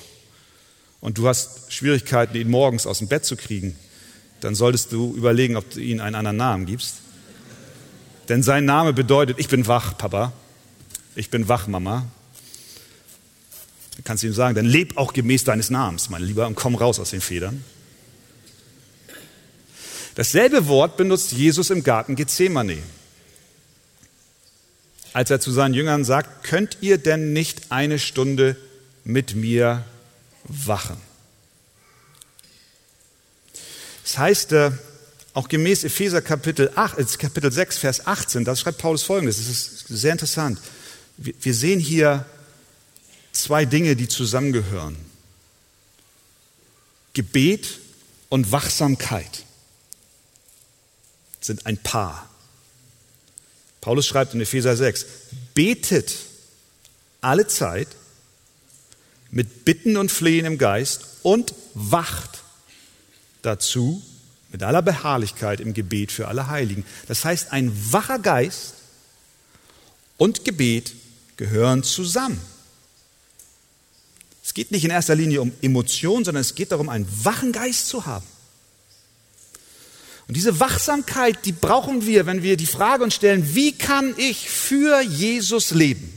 Und 1.01 1.17
du 1.17 1.29
hast 1.29 1.73
Schwierigkeiten, 1.73 2.37
ihn 2.37 2.51
morgens 2.51 2.87
aus 2.87 2.99
dem 2.99 3.09
Bett 3.09 3.25
zu 3.25 3.37
kriegen. 3.37 3.79
Dann 4.41 4.55
solltest 4.55 4.93
du 4.93 5.15
überlegen, 5.15 5.57
ob 5.57 5.71
du 5.71 5.81
ihm 5.81 6.01
einen 6.01 6.17
anderen 6.17 6.37
Namen 6.37 6.67
gibst. 6.67 6.97
Denn 8.29 8.43
sein 8.43 8.65
Name 8.65 8.93
bedeutet, 8.93 9.39
ich 9.39 9.49
bin 9.49 9.67
wach, 9.67 9.97
Papa. 9.97 10.33
Ich 11.15 11.31
bin 11.31 11.49
wach, 11.49 11.67
Mama. 11.67 12.07
Dann 13.97 14.05
kannst 14.05 14.23
du 14.23 14.29
ihm 14.29 14.35
sagen, 14.35 14.55
dann 14.55 14.67
leb 14.67 14.97
auch 14.97 15.13
gemäß 15.13 15.45
deines 15.45 15.71
Namens, 15.71 16.11
mein 16.11 16.23
Lieber, 16.23 16.47
und 16.47 16.55
komm 16.55 16.75
raus 16.75 16.99
aus 16.99 17.11
den 17.11 17.21
Federn. 17.21 17.65
Dasselbe 20.15 20.67
Wort 20.67 20.97
benutzt 20.97 21.33
Jesus 21.33 21.71
im 21.71 21.83
Garten 21.83 22.17
Gethsemane 22.17 22.79
als 25.13 25.31
er 25.31 25.41
zu 25.41 25.51
seinen 25.51 25.75
Jüngern 25.75 26.05
sagt, 26.05 26.45
könnt 26.45 26.79
ihr 26.81 26.99
denn 26.99 27.33
nicht 27.33 27.73
eine 27.73 27.99
Stunde 27.99 28.57
mit 29.05 29.35
mir 29.35 29.85
wachen? 30.45 30.97
Das 34.05 34.19
heißt, 34.19 34.53
äh, 34.53 34.73
auch 35.35 35.49
gemäß 35.49 35.85
Epheser 35.85 36.23
Kapitel, 36.23 36.71
8, 36.75 36.99
äh, 36.99 37.05
Kapitel 37.19 37.53
6, 37.53 37.79
Vers 37.79 38.07
18, 38.07 38.45
da 38.45 38.57
schreibt 38.57 38.79
Paulus 38.79 39.03
folgendes, 39.03 39.37
das 39.37 39.47
ist 39.47 39.89
sehr 39.89 40.13
interessant. 40.13 40.59
Wir 41.17 41.55
sehen 41.55 41.81
hier 41.81 42.25
zwei 43.41 43.65
Dinge, 43.65 43.97
die 43.97 44.09
zusammengehören. 44.09 44.97
Gebet 47.13 47.79
und 48.29 48.53
Wachsamkeit 48.53 49.45
sind 51.41 51.67
ein 51.67 51.79
Paar. 51.79 52.29
Paulus 53.81 54.07
schreibt 54.07 54.35
in 54.35 54.41
Epheser 54.41 54.77
6, 54.77 55.07
betet 55.55 56.15
alle 57.21 57.47
Zeit 57.47 57.89
mit 59.31 59.65
Bitten 59.65 59.97
und 59.97 60.11
Flehen 60.13 60.45
im 60.45 60.59
Geist 60.59 61.05
und 61.23 61.55
wacht 61.75 62.43
dazu 63.43 64.03
mit 64.53 64.63
aller 64.63 64.83
Beharrlichkeit 64.83 65.61
im 65.61 65.75
Gebet 65.75 66.13
für 66.13 66.29
alle 66.29 66.49
Heiligen. 66.49 66.85
Das 67.07 67.25
heißt, 67.25 67.53
ein 67.53 67.73
wacher 67.93 68.19
Geist 68.19 68.75
und 70.17 70.45
Gebet 70.45 70.95
gehören 71.37 71.83
zusammen. 71.83 72.41
Es 74.51 74.55
geht 74.55 74.73
nicht 74.73 74.85
in 74.85 74.91
erster 74.91 75.15
Linie 75.15 75.43
um 75.43 75.53
Emotionen, 75.63 76.25
sondern 76.25 76.41
es 76.41 76.57
geht 76.57 76.73
darum, 76.73 76.89
einen 76.89 77.07
wachen 77.23 77.53
Geist 77.53 77.87
zu 77.87 78.05
haben. 78.05 78.27
Und 80.27 80.37
diese 80.37 80.59
Wachsamkeit, 80.59 81.45
die 81.45 81.53
brauchen 81.53 82.05
wir, 82.05 82.27
wenn 82.27 82.43
wir 82.43 82.57
die 82.57 82.67
Frage 82.67 83.05
uns 83.05 83.15
stellen, 83.15 83.55
wie 83.55 83.71
kann 83.71 84.13
ich 84.17 84.51
für 84.51 85.03
Jesus 85.03 85.71
leben? 85.71 86.13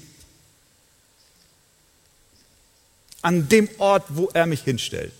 An 3.21 3.49
dem 3.49 3.69
Ort, 3.77 4.05
wo 4.09 4.31
er 4.33 4.47
mich 4.47 4.63
hinstellt. 4.63 5.13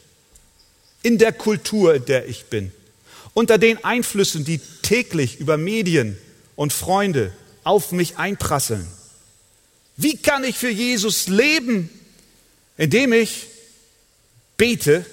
In 1.04 1.20
der 1.20 1.34
Kultur, 1.34 1.94
in 1.94 2.06
der 2.06 2.28
ich 2.28 2.46
bin. 2.46 2.72
Unter 3.36 3.60
den 3.60 3.86
Einflüssen, 3.86 4.44
die 4.44 4.60
täglich 4.82 5.40
über 5.40 5.58
Medien 5.58 6.18
und 6.56 6.74
Freunde 6.74 7.32
auf 7.64 7.92
mich 7.92 8.18
einprasseln. 8.18 8.88
Wie 9.98 10.18
kann 10.18 10.44
ich 10.44 10.58
für 10.58 10.72
Jesus 10.72 11.28
leben, 11.28 11.92
indem 12.78 13.14
ich 13.14 13.48
bete 14.58 15.06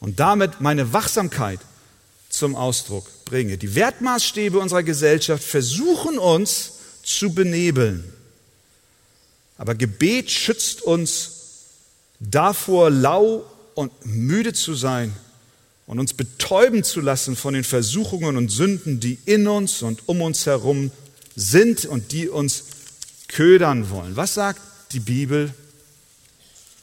und 0.00 0.20
damit 0.20 0.60
meine 0.60 0.92
Wachsamkeit 0.92 1.60
zum 2.28 2.56
Ausdruck 2.56 3.06
bringe. 3.24 3.58
Die 3.58 3.74
Wertmaßstäbe 3.74 4.58
unserer 4.58 4.82
Gesellschaft 4.82 5.44
versuchen 5.44 6.18
uns 6.18 6.72
zu 7.02 7.34
benebeln. 7.34 8.12
Aber 9.58 9.74
Gebet 9.74 10.30
schützt 10.30 10.82
uns 10.82 11.30
davor, 12.18 12.90
lau 12.90 13.44
und 13.74 13.92
müde 14.04 14.52
zu 14.52 14.74
sein 14.74 15.12
und 15.86 15.98
uns 15.98 16.14
betäuben 16.14 16.84
zu 16.84 17.00
lassen 17.00 17.36
von 17.36 17.54
den 17.54 17.64
Versuchungen 17.64 18.36
und 18.36 18.50
Sünden, 18.50 18.98
die 18.98 19.18
in 19.24 19.46
uns 19.46 19.82
und 19.82 20.08
um 20.08 20.22
uns 20.22 20.46
herum 20.46 20.90
sind 21.36 21.84
und 21.84 22.12
die 22.12 22.28
uns 22.28 22.64
ködern 23.28 23.90
wollen. 23.90 24.16
Was 24.16 24.34
sagt 24.34 24.60
die 24.92 25.00
Bibel? 25.00 25.54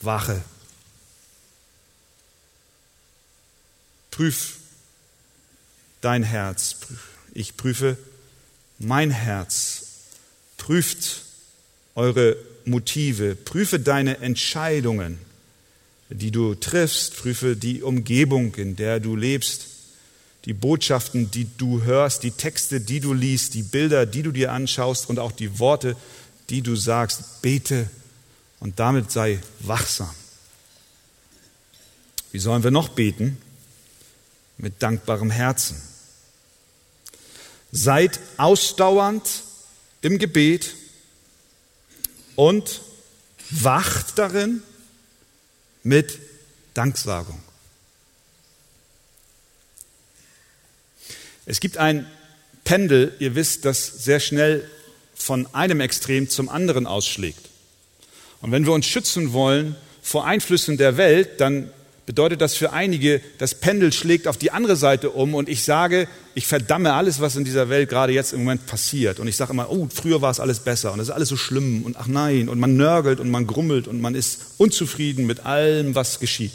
Wache. 0.02 0.42
Prüf 4.12 4.58
dein 6.02 6.24
Herz. 6.24 6.78
Ich 7.34 7.58
prüfe 7.58 7.98
mein 8.80 9.12
Herz. 9.12 9.86
Prüft 10.58 11.24
eure 11.96 12.38
Motive, 12.66 13.36
prüfe 13.36 13.80
deine 13.80 14.20
Entscheidungen, 14.20 15.18
die 16.10 16.32
du 16.32 16.56
triffst, 16.56 17.16
prüfe 17.18 17.56
die 17.56 17.82
Umgebung, 17.82 18.56
in 18.56 18.76
der 18.76 19.00
du 19.00 19.16
lebst, 19.16 19.68
die 20.46 20.54
Botschaften, 20.54 21.32
die 21.32 21.48
du 21.58 21.84
hörst, 21.84 22.24
die 22.24 22.32
Texte, 22.32 22.80
die 22.80 23.00
du 23.00 23.14
liest, 23.14 23.54
die 23.54 23.64
Bilder, 23.64 24.06
die 24.06 24.24
du 24.24 24.32
dir 24.32 24.52
anschaust 24.52 25.10
und 25.10 25.20
auch 25.20 25.32
die 25.32 25.60
Worte, 25.60 25.96
die 26.50 26.62
du 26.62 26.76
sagst. 26.76 27.42
Bete 27.42 27.90
und 28.60 28.80
damit 28.80 29.12
sei 29.12 29.40
wachsam. 29.60 30.14
Wie 32.32 32.40
sollen 32.40 32.64
wir 32.64 32.72
noch 32.72 32.90
beten? 32.90 33.42
Mit 34.58 34.84
dankbarem 34.84 35.32
Herzen. 35.32 35.82
Seid 37.72 38.20
ausdauernd 38.38 39.44
im 40.02 40.20
Gebet 40.20 40.76
und 42.36 42.82
wacht 43.52 44.18
darin 44.18 44.64
mit 45.84 46.20
Danksagung. 46.74 47.42
Es 51.46 51.60
gibt 51.60 51.78
ein 51.78 52.10
Pendel, 52.64 53.16
ihr 53.20 53.34
wisst, 53.34 53.66
das 53.66 54.04
sehr 54.04 54.20
schnell 54.20 54.70
von 55.16 55.52
einem 55.56 55.80
Extrem 55.80 56.30
zum 56.30 56.48
anderen 56.48 56.86
ausschlägt. 56.86 57.49
Und 58.42 58.52
wenn 58.52 58.66
wir 58.66 58.74
uns 58.74 58.86
schützen 58.86 59.34
wollen 59.34 59.76
vor 60.02 60.26
Einflüssen 60.26 60.78
der 60.78 60.98
Welt, 60.98 61.42
dann 61.42 61.70
bedeutet 62.10 62.42
das 62.42 62.56
für 62.56 62.74
einige, 62.74 63.22
das 63.38 63.54
Pendel 63.54 63.94
schlägt 63.94 64.28
auf 64.28 64.36
die 64.36 64.50
andere 64.50 64.76
Seite 64.76 65.12
um 65.12 65.36
und 65.36 65.48
ich 65.48 65.64
sage, 65.64 66.08
ich 66.34 66.48
verdamme 66.48 66.94
alles, 66.94 67.22
was 67.22 67.36
in 67.36 67.44
dieser 67.44 67.70
Welt 67.70 67.88
gerade 67.88 68.14
jetzt 68.14 68.34
im 68.34 68.40
Moment 68.40 68.66
passiert. 68.66 69.20
Und 69.20 69.28
ich 69.28 69.36
sage 69.36 69.54
immer, 69.54 69.70
oh, 69.70 69.88
früher 69.94 70.20
war 70.20 70.32
es 70.32 70.40
alles 70.40 70.62
besser 70.62 70.92
und 70.92 71.00
es 71.00 71.10
ist 71.10 71.14
alles 71.14 71.30
so 71.30 71.38
schlimm 71.38 71.84
und 71.84 71.98
ach 71.98 72.08
nein, 72.08 72.50
und 72.50 72.60
man 72.60 72.76
nörgelt 72.78 73.20
und 73.20 73.30
man 73.30 73.46
grummelt 73.46 73.88
und 73.88 74.02
man 74.02 74.16
ist 74.16 74.40
unzufrieden 74.58 75.28
mit 75.28 75.46
allem, 75.46 75.94
was 75.94 76.20
geschieht. 76.20 76.54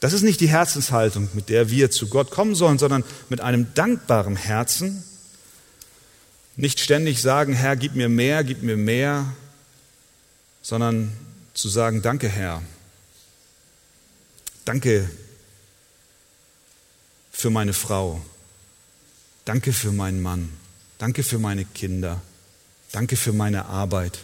Das 0.00 0.12
ist 0.12 0.22
nicht 0.22 0.40
die 0.40 0.48
Herzenshaltung, 0.48 1.28
mit 1.34 1.48
der 1.48 1.70
wir 1.70 1.92
zu 1.92 2.08
Gott 2.08 2.32
kommen 2.32 2.56
sollen, 2.56 2.78
sondern 2.78 3.04
mit 3.28 3.40
einem 3.40 3.68
dankbaren 3.74 4.34
Herzen. 4.34 5.04
Nicht 6.56 6.80
ständig 6.80 7.22
sagen, 7.22 7.52
Herr, 7.52 7.76
gib 7.76 7.94
mir 7.94 8.08
mehr, 8.08 8.42
gib 8.42 8.64
mir 8.64 8.76
mehr, 8.76 9.26
sondern 10.66 11.12
zu 11.54 11.68
sagen, 11.68 12.02
danke 12.02 12.28
Herr. 12.28 12.60
Danke 14.64 15.08
für 17.30 17.50
meine 17.50 17.72
Frau. 17.72 18.20
Danke 19.44 19.72
für 19.72 19.92
meinen 19.92 20.20
Mann. 20.20 20.48
Danke 20.98 21.22
für 21.22 21.38
meine 21.38 21.64
Kinder. 21.66 22.20
Danke 22.90 23.16
für 23.16 23.32
meine 23.32 23.66
Arbeit. 23.66 24.18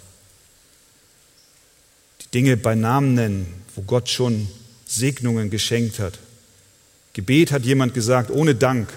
Die 2.22 2.30
Dinge 2.32 2.56
bei 2.56 2.74
Namen 2.74 3.14
nennen, 3.14 3.62
wo 3.76 3.82
Gott 3.82 4.08
schon 4.08 4.48
Segnungen 4.84 5.48
geschenkt 5.48 6.00
hat. 6.00 6.18
Gebet 7.12 7.52
hat 7.52 7.64
jemand 7.64 7.94
gesagt, 7.94 8.32
ohne 8.32 8.56
Dank 8.56 8.92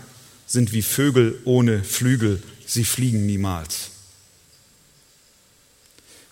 sind 0.47 0.71
wie 0.71 0.81
Vögel 0.81 1.39
ohne 1.45 1.83
Flügel, 1.83 2.41
sie 2.65 2.85
fliegen 2.85 3.27
niemals. 3.27 3.91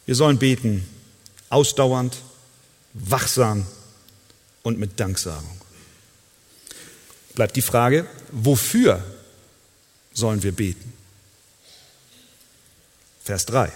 Wir 0.07 0.15
sollen 0.15 0.39
beten, 0.39 0.87
ausdauernd, 1.53 2.17
wachsam 2.93 3.65
und 4.63 4.79
mit 4.79 4.99
Danksagung. 4.99 5.61
Bleibt 7.35 7.55
die 7.55 7.61
Frage, 7.61 8.05
wofür 8.31 9.03
sollen 10.13 10.43
wir 10.43 10.51
beten? 10.51 10.93
Vers 13.23 13.45
3. 13.45 13.71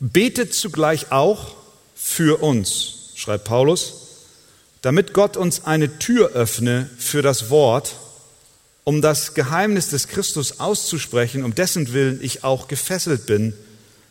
Betet 0.00 0.54
zugleich 0.54 1.12
auch 1.12 1.56
für 1.94 2.42
uns, 2.42 3.12
schreibt 3.14 3.44
Paulus, 3.44 3.94
damit 4.82 5.12
Gott 5.12 5.36
uns 5.36 5.64
eine 5.64 5.98
Tür 5.98 6.30
öffne 6.30 6.88
für 6.98 7.22
das 7.22 7.50
Wort, 7.50 7.96
um 8.84 9.02
das 9.02 9.34
Geheimnis 9.34 9.90
des 9.90 10.08
Christus 10.08 10.60
auszusprechen, 10.60 11.44
um 11.44 11.54
dessen 11.54 11.92
Willen 11.92 12.20
ich 12.22 12.44
auch 12.44 12.66
gefesselt 12.66 13.26
bin, 13.26 13.54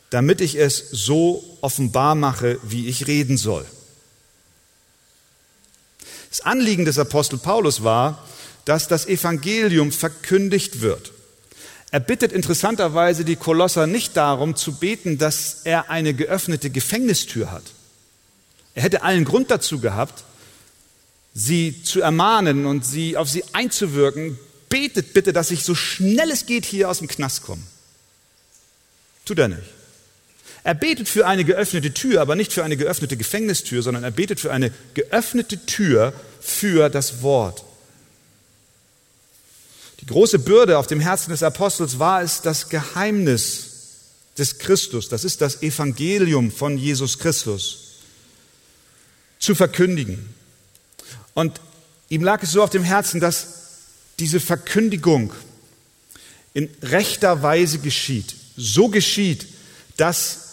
damit 0.10 0.42
ich 0.42 0.56
es 0.56 0.90
so 0.92 1.44
offenbar 1.62 2.16
mache, 2.16 2.60
wie 2.64 2.88
ich 2.88 3.08
reden 3.08 3.38
soll. 3.38 3.66
Das 6.30 6.42
Anliegen 6.42 6.86
des 6.86 7.00
Apostel 7.00 7.38
Paulus 7.38 7.84
war, 7.84 8.28
dass 8.66 8.88
das 8.88 9.08
Evangelium 9.08 9.92
verkündigt 9.92 10.82
wird. 10.82 11.12
Er 11.92 12.00
bittet 12.00 12.32
interessanterweise 12.32 13.26
die 13.26 13.36
Kolosser 13.36 13.88
nicht 13.88 14.16
darum 14.16 14.56
zu 14.56 14.74
beten, 14.74 15.18
dass 15.18 15.62
er 15.64 15.90
eine 15.90 16.14
geöffnete 16.14 16.70
Gefängnistür 16.70 17.52
hat. 17.52 17.64
Er 18.76 18.84
hätte 18.84 19.02
allen 19.02 19.26
Grund 19.26 19.50
dazu 19.50 19.80
gehabt, 19.80 20.24
sie 21.34 21.82
zu 21.84 22.02
ermahnen 22.02 22.68
und 22.68 22.86
sie 22.86 23.18
auf 23.18 23.28
sie 23.28 23.44
einzuwirken, 23.54 24.38
betet 24.70 25.14
bitte, 25.14 25.34
dass 25.34 25.50
ich 25.50 25.64
so 25.64 25.74
schnell 25.74 26.30
es 26.30 26.46
geht 26.46 26.66
hier 26.66 26.90
aus 26.90 27.00
dem 27.00 27.08
Knast 27.08 27.42
komme. 27.42 27.64
Tut 29.26 29.40
er 29.40 29.48
nicht. 29.48 29.79
Er 30.64 30.74
betet 30.74 31.08
für 31.08 31.26
eine 31.26 31.46
geöffnete 31.46 31.94
Tür, 31.94 32.22
aber 32.22 32.36
nicht 32.36 32.52
für 32.52 32.64
eine 32.64 32.78
geöffnete 32.78 33.18
Gefängnistür, 33.18 33.82
sondern 33.82 34.04
er 34.04 34.12
betet 34.12 34.40
für 34.40 34.52
eine 34.52 34.72
geöffnete 34.94 35.66
Tür 35.66 36.14
für 36.42 36.90
das 36.90 37.22
Wort. 37.22 37.64
Die 40.02 40.06
große 40.06 40.40
Bürde 40.40 40.78
auf 40.78 40.88
dem 40.88 41.00
Herzen 41.00 41.32
des 41.32 41.44
Apostels 41.44 42.00
war 42.00 42.22
es, 42.22 42.42
das 42.42 42.70
Geheimnis 42.70 43.66
des 44.38 44.58
Christus, 44.58 45.10
das 45.10 45.24
ist 45.24 45.42
das 45.42 45.62
Evangelium 45.62 46.52
von 46.52 46.78
Jesus 46.78 47.20
Christus, 47.20 48.00
zu 49.40 49.56
verkündigen. 49.56 50.34
Und 51.34 51.60
ihm 52.10 52.24
lag 52.24 52.42
es 52.44 52.52
so 52.52 52.64
auf 52.64 52.70
dem 52.70 52.84
Herzen, 52.84 53.20
dass 53.20 53.48
diese 54.20 54.40
Verkündigung 54.40 55.34
in 56.54 56.70
rechter 56.82 57.42
Weise 57.42 57.80
geschieht. 57.80 58.36
So 58.58 58.90
geschieht, 58.90 59.48
dass 59.98 60.49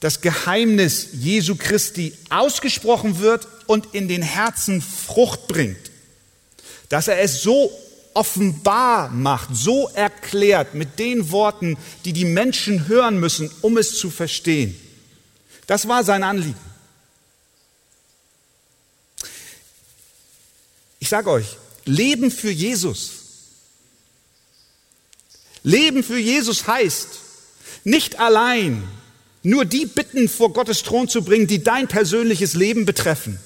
das 0.00 0.22
Geheimnis 0.22 1.08
Jesu 1.12 1.56
Christi 1.56 2.14
ausgesprochen 2.30 3.18
wird 3.18 3.46
und 3.66 3.94
in 3.94 4.08
den 4.08 4.22
Herzen 4.22 4.80
Frucht 4.80 5.46
bringt. 5.46 5.90
Dass 6.88 7.06
er 7.06 7.20
es 7.20 7.42
so 7.42 7.70
offenbar 8.14 9.10
macht, 9.10 9.50
so 9.54 9.88
erklärt 9.90 10.74
mit 10.74 10.98
den 10.98 11.30
Worten, 11.30 11.78
die 12.04 12.12
die 12.12 12.24
Menschen 12.24 12.88
hören 12.88 13.20
müssen, 13.20 13.50
um 13.60 13.76
es 13.76 13.98
zu 13.98 14.10
verstehen. 14.10 14.74
Das 15.66 15.86
war 15.86 16.02
sein 16.02 16.24
Anliegen. 16.24 16.58
Ich 20.98 21.08
sage 21.08 21.30
euch, 21.30 21.56
Leben 21.84 22.30
für 22.30 22.50
Jesus. 22.50 23.12
Leben 25.62 26.02
für 26.02 26.18
Jesus 26.18 26.66
heißt, 26.66 27.08
nicht 27.84 28.18
allein 28.18 28.88
nur 29.42 29.64
die 29.64 29.86
Bitten 29.86 30.28
vor 30.28 30.52
Gottes 30.52 30.82
Thron 30.82 31.08
zu 31.08 31.22
bringen, 31.22 31.46
die 31.46 31.62
dein 31.62 31.88
persönliches 31.88 32.54
Leben 32.54 32.84
betreffen. 32.84 33.38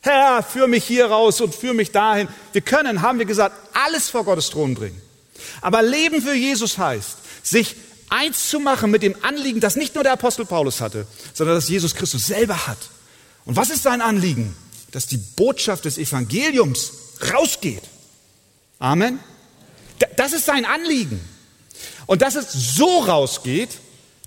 Herr, 0.00 0.42
führ 0.42 0.68
mich 0.68 0.84
hier 0.84 1.06
raus 1.06 1.40
und 1.40 1.54
führ 1.54 1.74
mich 1.74 1.90
dahin. 1.90 2.28
Wir 2.52 2.60
können, 2.60 3.02
haben 3.02 3.18
wir 3.18 3.26
gesagt, 3.26 3.56
alles 3.74 4.10
vor 4.10 4.24
Gottes 4.24 4.50
Thron 4.50 4.74
bringen. 4.74 5.00
Aber 5.60 5.82
Leben 5.82 6.22
für 6.22 6.34
Jesus 6.34 6.78
heißt, 6.78 7.16
sich 7.42 7.74
eins 8.10 8.48
zu 8.48 8.60
machen 8.60 8.90
mit 8.90 9.02
dem 9.02 9.16
Anliegen, 9.22 9.60
das 9.60 9.76
nicht 9.76 9.94
nur 9.94 10.04
der 10.04 10.12
Apostel 10.12 10.44
Paulus 10.44 10.80
hatte, 10.80 11.06
sondern 11.34 11.56
das 11.56 11.68
Jesus 11.68 11.94
Christus 11.94 12.26
selber 12.26 12.66
hat. 12.66 12.78
Und 13.44 13.56
was 13.56 13.70
ist 13.70 13.82
sein 13.82 14.00
Anliegen? 14.00 14.54
dass 14.90 15.06
die 15.06 15.18
Botschaft 15.18 15.84
des 15.84 15.98
Evangeliums 15.98 16.92
rausgeht. 17.32 17.82
Amen. 18.78 19.18
Das 20.16 20.32
ist 20.32 20.46
sein 20.46 20.64
Anliegen. 20.64 21.20
Und 22.06 22.22
dass 22.22 22.36
es 22.36 22.52
so 22.52 23.00
rausgeht, 23.00 23.70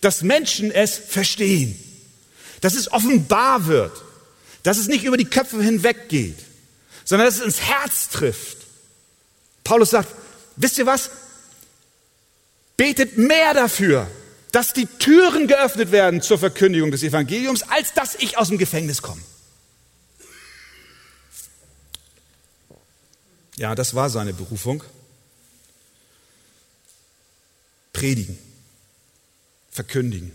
dass 0.01 0.23
Menschen 0.23 0.71
es 0.71 0.97
verstehen. 0.97 1.77
Dass 2.59 2.73
es 2.73 2.91
offenbar 2.91 3.67
wird. 3.67 4.03
Dass 4.63 4.77
es 4.77 4.87
nicht 4.87 5.03
über 5.03 5.17
die 5.17 5.25
Köpfe 5.25 5.61
hinweg 5.63 6.09
geht, 6.09 6.37
sondern 7.03 7.27
dass 7.27 7.35
es 7.37 7.45
ins 7.45 7.61
Herz 7.61 8.09
trifft. 8.09 8.57
Paulus 9.63 9.91
sagt, 9.91 10.13
wisst 10.55 10.77
ihr 10.77 10.85
was? 10.85 11.09
Betet 12.77 13.17
mehr 13.17 13.53
dafür, 13.53 14.09
dass 14.51 14.73
die 14.73 14.85
Türen 14.85 15.47
geöffnet 15.47 15.91
werden 15.91 16.21
zur 16.21 16.37
Verkündigung 16.37 16.91
des 16.91 17.03
Evangeliums, 17.03 17.63
als 17.63 17.93
dass 17.93 18.15
ich 18.15 18.37
aus 18.37 18.49
dem 18.49 18.57
Gefängnis 18.57 19.01
komme. 19.01 19.21
Ja, 23.55 23.75
das 23.75 23.93
war 23.93 24.09
seine 24.09 24.33
Berufung. 24.33 24.83
Predigen, 27.93 28.37
verkündigen. 29.71 30.31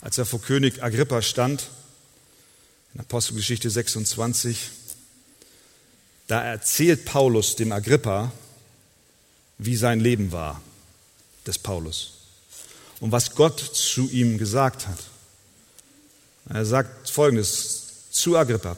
Als 0.00 0.16
er 0.16 0.24
vor 0.24 0.40
König 0.40 0.82
Agrippa 0.82 1.20
stand, 1.20 1.68
in 2.94 3.00
Apostelgeschichte 3.00 3.68
26, 3.68 4.70
da 6.26 6.42
erzählt 6.42 7.04
Paulus 7.04 7.56
dem 7.56 7.72
Agrippa, 7.72 8.32
wie 9.58 9.76
sein 9.76 10.00
Leben 10.00 10.32
war, 10.32 10.62
des 11.46 11.58
Paulus, 11.58 12.14
und 13.00 13.12
was 13.12 13.34
Gott 13.34 13.60
zu 13.60 14.08
ihm 14.10 14.38
gesagt 14.38 14.86
hat. 14.86 14.98
Er 16.48 16.64
sagt 16.64 17.10
folgendes 17.10 18.10
zu 18.10 18.36
Agrippa. 18.36 18.76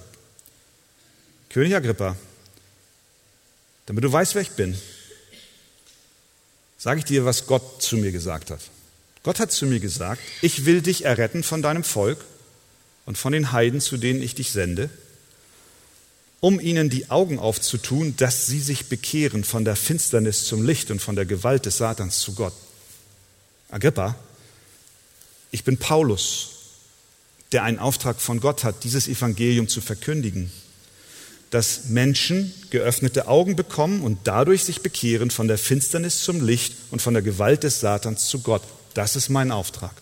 König 1.49 1.75
Agrippa, 1.75 2.17
damit 3.87 4.05
du 4.05 4.13
weißt, 4.13 4.35
wer 4.35 4.43
ich 4.43 4.53
bin, 4.53 4.79
sage 6.79 6.99
ich 7.01 7.05
dir, 7.05 7.25
was 7.25 7.47
Gott 7.47 7.83
zu 7.83 7.97
mir 7.97 8.11
gesagt 8.11 8.51
hat. 8.51 8.61
Gott 9.23 9.39
hat 9.39 9.53
zu 9.53 9.67
mir 9.67 9.81
gesagt, 9.81 10.21
ich 10.41 10.65
will 10.65 10.83
dich 10.83 11.05
erretten 11.05 11.43
von 11.43 11.63
deinem 11.63 11.85
Volk 11.85 12.25
und 13.07 13.17
von 13.17 13.33
den 13.33 13.53
Heiden, 13.53 13.81
zu 13.81 13.97
denen 13.97 14.23
ich 14.23 14.35
dich 14.35 14.51
sende, 14.51 14.91
um 16.41 16.59
ihnen 16.59 16.91
die 16.91 17.11
Augen 17.11 17.39
aufzutun, 17.39 18.17
dass 18.17 18.47
sie 18.47 18.61
sich 18.61 18.87
bekehren 18.87 19.45
von 19.45 19.65
der 19.65 19.77
Finsternis 19.77 20.45
zum 20.45 20.65
Licht 20.65 20.91
und 20.91 21.01
von 21.01 21.15
der 21.15 21.25
Gewalt 21.25 21.67
des 21.67 21.79
Satans 21.79 22.21
zu 22.21 22.35
Gott. 22.35 22.55
Agrippa, 23.71 24.17
ich 25.53 25.63
bin 25.63 25.79
Paulus, 25.79 26.49
der 27.53 27.63
einen 27.63 27.79
Auftrag 27.79 28.21
von 28.21 28.41
Gott 28.41 28.65
hat, 28.65 28.83
dieses 28.83 29.07
Evangelium 29.07 29.69
zu 29.69 29.81
verkündigen 29.81 30.51
dass 31.53 31.91
Menschen 31.91 32.51
geöffnete 32.71 33.29
Augen 33.29 33.57
bekommen 33.57 34.01
und 34.01 34.21
dadurch 34.25 34.65
sich 34.65 34.81
bekehren 34.81 35.31
von 35.31 35.49
der 35.49 35.59
Finsternis 35.59 36.25
zum 36.25 36.43
Licht 36.43 36.73
und 36.91 37.03
von 37.03 37.13
der 37.13 37.23
Gewalt 37.23 37.63
des 37.63 37.79
Satans 37.79 38.27
zu 38.27 38.41
Gott. 38.41 38.63
Das 38.95 39.17
ist 39.17 39.29
mein 39.29 39.51
Auftrag. 39.51 39.93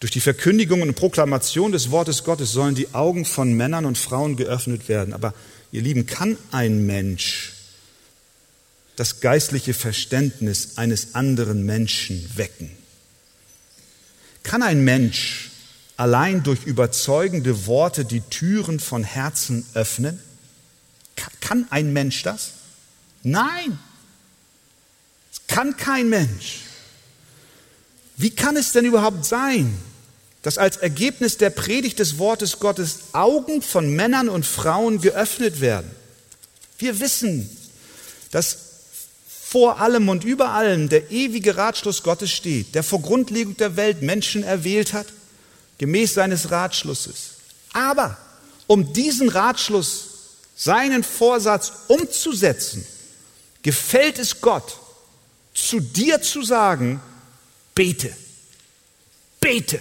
Durch 0.00 0.12
die 0.12 0.20
Verkündigung 0.20 0.82
und 0.82 0.94
Proklamation 0.94 1.72
des 1.72 1.90
Wortes 1.90 2.24
Gottes 2.24 2.52
sollen 2.52 2.74
die 2.74 2.92
Augen 2.92 3.24
von 3.24 3.54
Männern 3.54 3.86
und 3.86 3.96
Frauen 3.96 4.36
geöffnet 4.36 4.88
werden. 4.88 5.14
Aber 5.14 5.32
ihr 5.72 5.80
Lieben, 5.80 6.04
kann 6.04 6.36
ein 6.52 6.84
Mensch 6.84 7.54
das 8.96 9.20
geistliche 9.20 9.72
Verständnis 9.72 10.76
eines 10.76 11.14
anderen 11.14 11.64
Menschen 11.64 12.30
wecken? 12.36 12.70
Kann 14.42 14.62
ein 14.62 14.84
Mensch 14.84 15.50
allein 15.96 16.42
durch 16.42 16.64
überzeugende 16.64 17.66
Worte 17.66 18.04
die 18.04 18.20
Türen 18.20 18.80
von 18.80 19.04
Herzen 19.04 19.64
öffnen? 19.72 20.20
Kann 21.40 21.66
ein 21.70 21.92
Mensch 21.92 22.22
das? 22.22 22.50
Nein, 23.22 23.78
kann 25.54 25.76
kein 25.76 26.08
Mensch. 26.08 26.62
Wie 28.16 28.30
kann 28.30 28.56
es 28.56 28.72
denn 28.72 28.84
überhaupt 28.84 29.24
sein, 29.24 29.78
dass 30.42 30.58
als 30.58 30.78
Ergebnis 30.78 31.38
der 31.38 31.50
Predigt 31.50 32.00
des 32.00 32.18
Wortes 32.18 32.58
Gottes 32.58 32.98
Augen 33.12 33.62
von 33.62 33.94
Männern 33.94 34.28
und 34.28 34.44
Frauen 34.44 35.00
geöffnet 35.00 35.60
werden. 35.60 35.90
Wir 36.76 36.98
wissen, 36.98 37.48
dass 38.32 38.58
vor 39.46 39.80
allem 39.80 40.08
und 40.08 40.24
über 40.24 40.50
allem 40.50 40.88
der 40.88 41.12
ewige 41.12 41.56
Ratschluss 41.56 42.02
Gottes 42.02 42.32
steht, 42.32 42.74
der 42.74 42.82
vor 42.82 43.00
Grundlegung 43.00 43.56
der 43.56 43.76
Welt 43.76 44.02
Menschen 44.02 44.42
erwählt 44.42 44.92
hat, 44.92 45.06
gemäß 45.78 46.14
seines 46.14 46.50
Ratschlusses. 46.50 47.36
Aber 47.72 48.18
um 48.66 48.92
diesen 48.92 49.28
Ratschluss, 49.28 50.08
seinen 50.56 51.04
Vorsatz 51.04 51.72
umzusetzen, 51.86 52.84
gefällt 53.62 54.18
es 54.18 54.40
Gott, 54.40 54.80
zu 55.54 55.80
dir 55.80 56.20
zu 56.20 56.42
sagen, 56.42 57.00
bete, 57.74 58.14
bete 59.40 59.80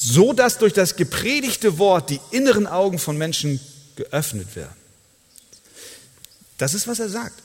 so 0.00 0.32
dass 0.32 0.56
durch 0.56 0.72
das 0.72 0.96
gepredigte 0.96 1.78
Wort 1.78 2.08
die 2.08 2.20
inneren 2.30 2.66
Augen 2.66 2.98
von 2.98 3.18
Menschen 3.18 3.60
geöffnet 3.96 4.56
werden. 4.56 4.74
Das 6.56 6.72
ist, 6.72 6.88
was 6.88 7.00
er 7.00 7.10
sagt. 7.10 7.42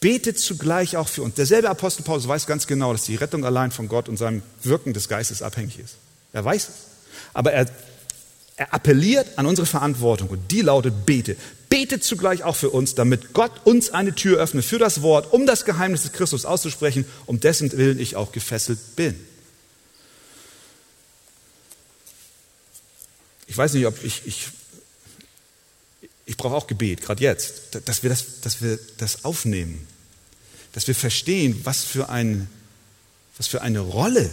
Betet 0.00 0.38
zugleich 0.38 0.96
auch 0.96 1.08
für 1.08 1.22
uns. 1.22 1.34
Derselbe 1.34 1.68
Apostel 1.68 2.02
Paulus 2.02 2.26
weiß 2.26 2.46
ganz 2.46 2.66
genau, 2.66 2.92
dass 2.92 3.04
die 3.04 3.16
Rettung 3.16 3.44
allein 3.44 3.70
von 3.70 3.88
Gott 3.88 4.08
und 4.08 4.16
seinem 4.16 4.42
Wirken 4.62 4.94
des 4.94 5.08
Geistes 5.08 5.42
abhängig 5.42 5.78
ist. 5.78 5.96
Er 6.32 6.44
weiß 6.44 6.68
es. 6.68 6.74
Aber 7.34 7.52
er, 7.52 7.66
er 8.56 8.72
appelliert 8.72 9.36
an 9.36 9.46
unsere 9.46 9.66
Verantwortung 9.66 10.28
und 10.28 10.50
die 10.50 10.60
lautet, 10.60 11.06
bete. 11.06 11.36
Betet 11.68 12.04
zugleich 12.04 12.44
auch 12.44 12.54
für 12.54 12.70
uns, 12.70 12.94
damit 12.94 13.32
Gott 13.32 13.50
uns 13.64 13.90
eine 13.90 14.14
Tür 14.14 14.38
öffnet 14.38 14.64
für 14.64 14.78
das 14.78 15.02
Wort, 15.02 15.32
um 15.32 15.44
das 15.44 15.64
Geheimnis 15.64 16.02
des 16.02 16.12
Christus 16.12 16.44
auszusprechen, 16.44 17.04
um 17.26 17.40
dessen 17.40 17.72
Willen 17.72 17.98
ich 17.98 18.14
auch 18.14 18.30
gefesselt 18.30 18.78
bin. 18.94 19.18
Ich 23.48 23.58
weiß 23.58 23.74
nicht, 23.74 23.86
ob 23.86 24.02
ich, 24.04 24.22
ich, 24.24 24.48
ich 26.26 26.36
brauche 26.36 26.54
auch 26.54 26.68
Gebet, 26.68 27.02
gerade 27.02 27.22
jetzt, 27.22 27.76
dass 27.86 28.02
wir, 28.04 28.10
das, 28.10 28.40
dass 28.40 28.62
wir 28.62 28.78
das 28.98 29.24
aufnehmen, 29.24 29.86
dass 30.72 30.86
wir 30.86 30.94
verstehen, 30.94 31.60
was 31.64 31.82
für, 31.82 32.08
ein, 32.08 32.48
was 33.36 33.48
für 33.48 33.62
eine 33.62 33.80
Rolle 33.80 34.30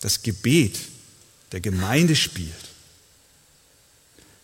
das 0.00 0.22
Gebet 0.22 0.78
der 1.52 1.60
Gemeinde 1.60 2.16
spielt. 2.16 2.69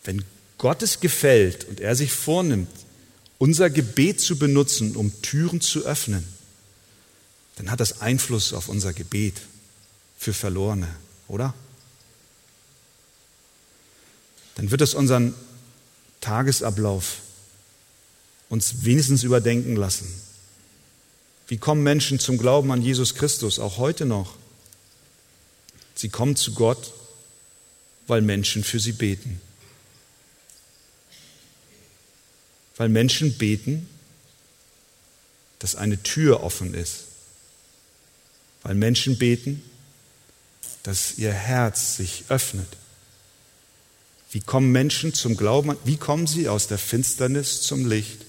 Wenn 0.07 0.25
Gott 0.57 0.83
es 0.83 1.01
gefällt 1.01 1.64
und 1.64 1.81
er 1.81 1.95
sich 1.95 2.12
vornimmt, 2.12 2.71
unser 3.37 3.69
Gebet 3.69 4.21
zu 4.21 4.38
benutzen, 4.38 4.97
um 4.97 5.12
Türen 5.21 5.61
zu 5.61 5.85
öffnen, 5.85 6.27
dann 7.57 7.71
hat 7.71 7.81
das 7.81 8.01
Einfluss 8.01 8.55
auf 8.55 8.69
unser 8.71 8.95
Gebet 8.95 9.42
für 10.16 10.33
Verlorene, 10.33 10.88
oder? 11.29 11.55
dann 14.57 14.71
wird 14.71 14.81
es 14.81 14.95
unseren 14.95 15.35
Tagesablauf 16.21 17.19
uns 18.49 18.85
wenigstens 18.85 19.23
überdenken 19.23 19.77
lassen. 19.77 20.07
Wie 21.47 21.59
kommen 21.59 21.83
Menschen 21.83 22.19
zum 22.19 22.38
Glauben 22.38 22.73
an 22.73 22.83
Jesus 22.83 23.14
Christus, 23.14 23.59
auch 23.59 23.77
heute 23.77 24.07
noch? 24.07 24.35
Sie 25.95 26.09
kommen 26.09 26.37
zu 26.37 26.55
Gott, 26.55 26.92
weil 28.07 28.23
Menschen 28.23 28.64
für 28.64 28.81
sie 28.81 28.92
beten. 28.92 29.40
Weil 32.77 32.89
Menschen 32.89 33.39
beten, 33.39 33.89
dass 35.59 35.77
eine 35.77 36.03
Tür 36.03 36.43
offen 36.43 36.75
ist. 36.75 37.05
Weil 38.62 38.75
Menschen 38.75 39.19
beten, 39.19 39.62
dass 40.83 41.19
ihr 41.19 41.33
Herz 41.33 41.97
sich 41.97 42.25
öffnet. 42.29 42.69
Wie 44.31 44.41
kommen 44.41 44.73
Menschen 44.73 45.15
zum 45.15 45.37
Glauben? 45.37 45.77
Wie 45.85 45.97
kommen 45.97 46.27
sie 46.27 46.49
aus 46.49 46.67
der 46.67 46.79
Finsternis 46.79 47.62
zum 47.62 47.87
Licht? 47.87 48.21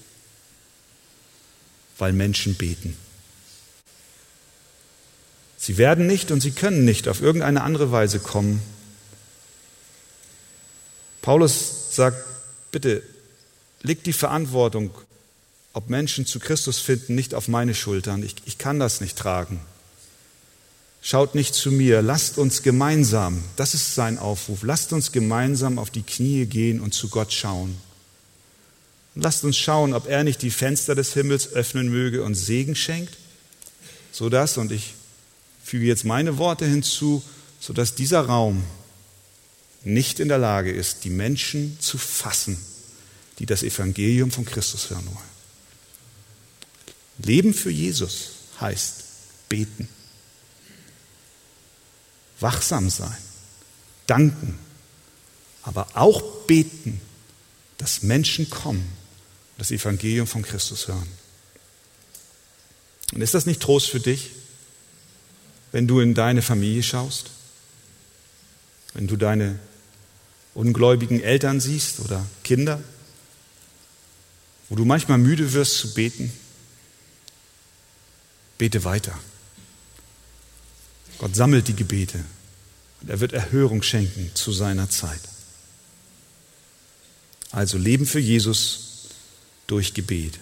Weil 1.98 2.12
Menschen 2.12 2.54
beten. 2.54 2.96
Sie 5.58 5.76
werden 5.76 6.06
nicht 6.06 6.30
und 6.30 6.40
sie 6.40 6.52
können 6.52 6.84
nicht 6.84 7.08
auf 7.08 7.20
irgendeine 7.20 7.62
andere 7.62 7.90
Weise 7.90 8.20
kommen. 8.20 8.62
Paulus 11.20 11.94
sagt, 11.94 12.24
bitte, 12.70 13.02
leg 13.82 14.02
die 14.04 14.12
Verantwortung, 14.12 14.90
ob 15.72 15.90
Menschen 15.90 16.26
zu 16.26 16.40
Christus 16.40 16.78
finden, 16.78 17.14
nicht 17.14 17.34
auf 17.34 17.48
meine 17.48 17.74
Schultern. 17.74 18.22
Ich, 18.22 18.36
ich 18.46 18.58
kann 18.58 18.78
das 18.78 19.00
nicht 19.00 19.16
tragen. 19.16 19.60
Schaut 21.00 21.34
nicht 21.34 21.54
zu 21.54 21.70
mir, 21.70 22.02
lasst 22.02 22.38
uns 22.38 22.62
gemeinsam, 22.62 23.42
das 23.56 23.74
ist 23.74 23.94
sein 23.94 24.18
Aufruf, 24.18 24.62
lasst 24.62 24.92
uns 24.92 25.12
gemeinsam 25.12 25.78
auf 25.78 25.90
die 25.90 26.02
Knie 26.02 26.46
gehen 26.46 26.80
und 26.80 26.92
zu 26.92 27.08
Gott 27.08 27.32
schauen. 27.32 27.78
Und 29.14 29.22
lasst 29.22 29.44
uns 29.44 29.56
schauen, 29.56 29.94
ob 29.94 30.08
er 30.08 30.24
nicht 30.24 30.42
die 30.42 30.50
Fenster 30.50 30.94
des 30.94 31.12
Himmels 31.14 31.52
öffnen 31.52 31.88
möge 31.88 32.24
und 32.24 32.34
Segen 32.34 32.74
schenkt, 32.74 33.16
sodass, 34.10 34.58
und 34.58 34.72
ich 34.72 34.94
füge 35.62 35.86
jetzt 35.86 36.04
meine 36.04 36.38
Worte 36.38 36.66
hinzu, 36.66 37.22
sodass 37.60 37.94
dieser 37.94 38.22
Raum 38.22 38.64
nicht 39.84 40.18
in 40.18 40.28
der 40.28 40.38
Lage 40.38 40.72
ist, 40.72 41.04
die 41.04 41.10
Menschen 41.10 41.78
zu 41.80 41.98
fassen, 41.98 42.58
die 43.38 43.46
das 43.46 43.62
Evangelium 43.62 44.30
von 44.30 44.44
Christus 44.44 44.90
hören 44.90 45.06
wollen. 45.06 45.38
Leben 47.18 47.54
für 47.54 47.70
Jesus 47.70 48.30
heißt 48.60 49.04
beten 49.48 49.88
wachsam 52.40 52.90
sein, 52.90 53.16
danken, 54.06 54.58
aber 55.62 55.88
auch 55.94 56.22
beten, 56.46 57.00
dass 57.78 58.02
Menschen 58.02 58.48
kommen, 58.50 58.86
das 59.58 59.70
Evangelium 59.70 60.26
von 60.26 60.42
Christus 60.42 60.88
hören. 60.88 61.08
Und 63.12 63.22
ist 63.22 63.34
das 63.34 63.46
nicht 63.46 63.60
Trost 63.60 63.88
für 63.88 64.00
dich, 64.00 64.30
wenn 65.72 65.86
du 65.86 66.00
in 66.00 66.14
deine 66.14 66.42
Familie 66.42 66.82
schaust? 66.82 67.30
Wenn 68.94 69.06
du 69.06 69.16
deine 69.16 69.58
ungläubigen 70.54 71.20
Eltern 71.20 71.60
siehst 71.60 72.00
oder 72.00 72.24
Kinder, 72.42 72.82
wo 74.68 74.76
du 74.76 74.84
manchmal 74.84 75.18
müde 75.18 75.52
wirst 75.52 75.78
zu 75.78 75.94
beten? 75.94 76.32
Bete 78.58 78.84
weiter. 78.84 79.18
Gott 81.18 81.34
sammelt 81.34 81.68
die 81.68 81.76
Gebete 81.76 82.24
und 83.00 83.10
er 83.10 83.20
wird 83.20 83.32
Erhörung 83.32 83.82
schenken 83.82 84.30
zu 84.34 84.52
seiner 84.52 84.90
Zeit. 84.90 85.20
Also 87.50 87.78
Leben 87.78 88.06
für 88.06 88.20
Jesus 88.20 89.08
durch 89.66 89.94
Gebet. 89.94 90.38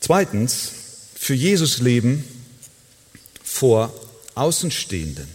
Zweitens, 0.00 0.70
für 1.14 1.34
Jesus 1.34 1.78
leben 1.78 2.24
vor 3.42 3.92
Außenstehenden. 4.34 5.28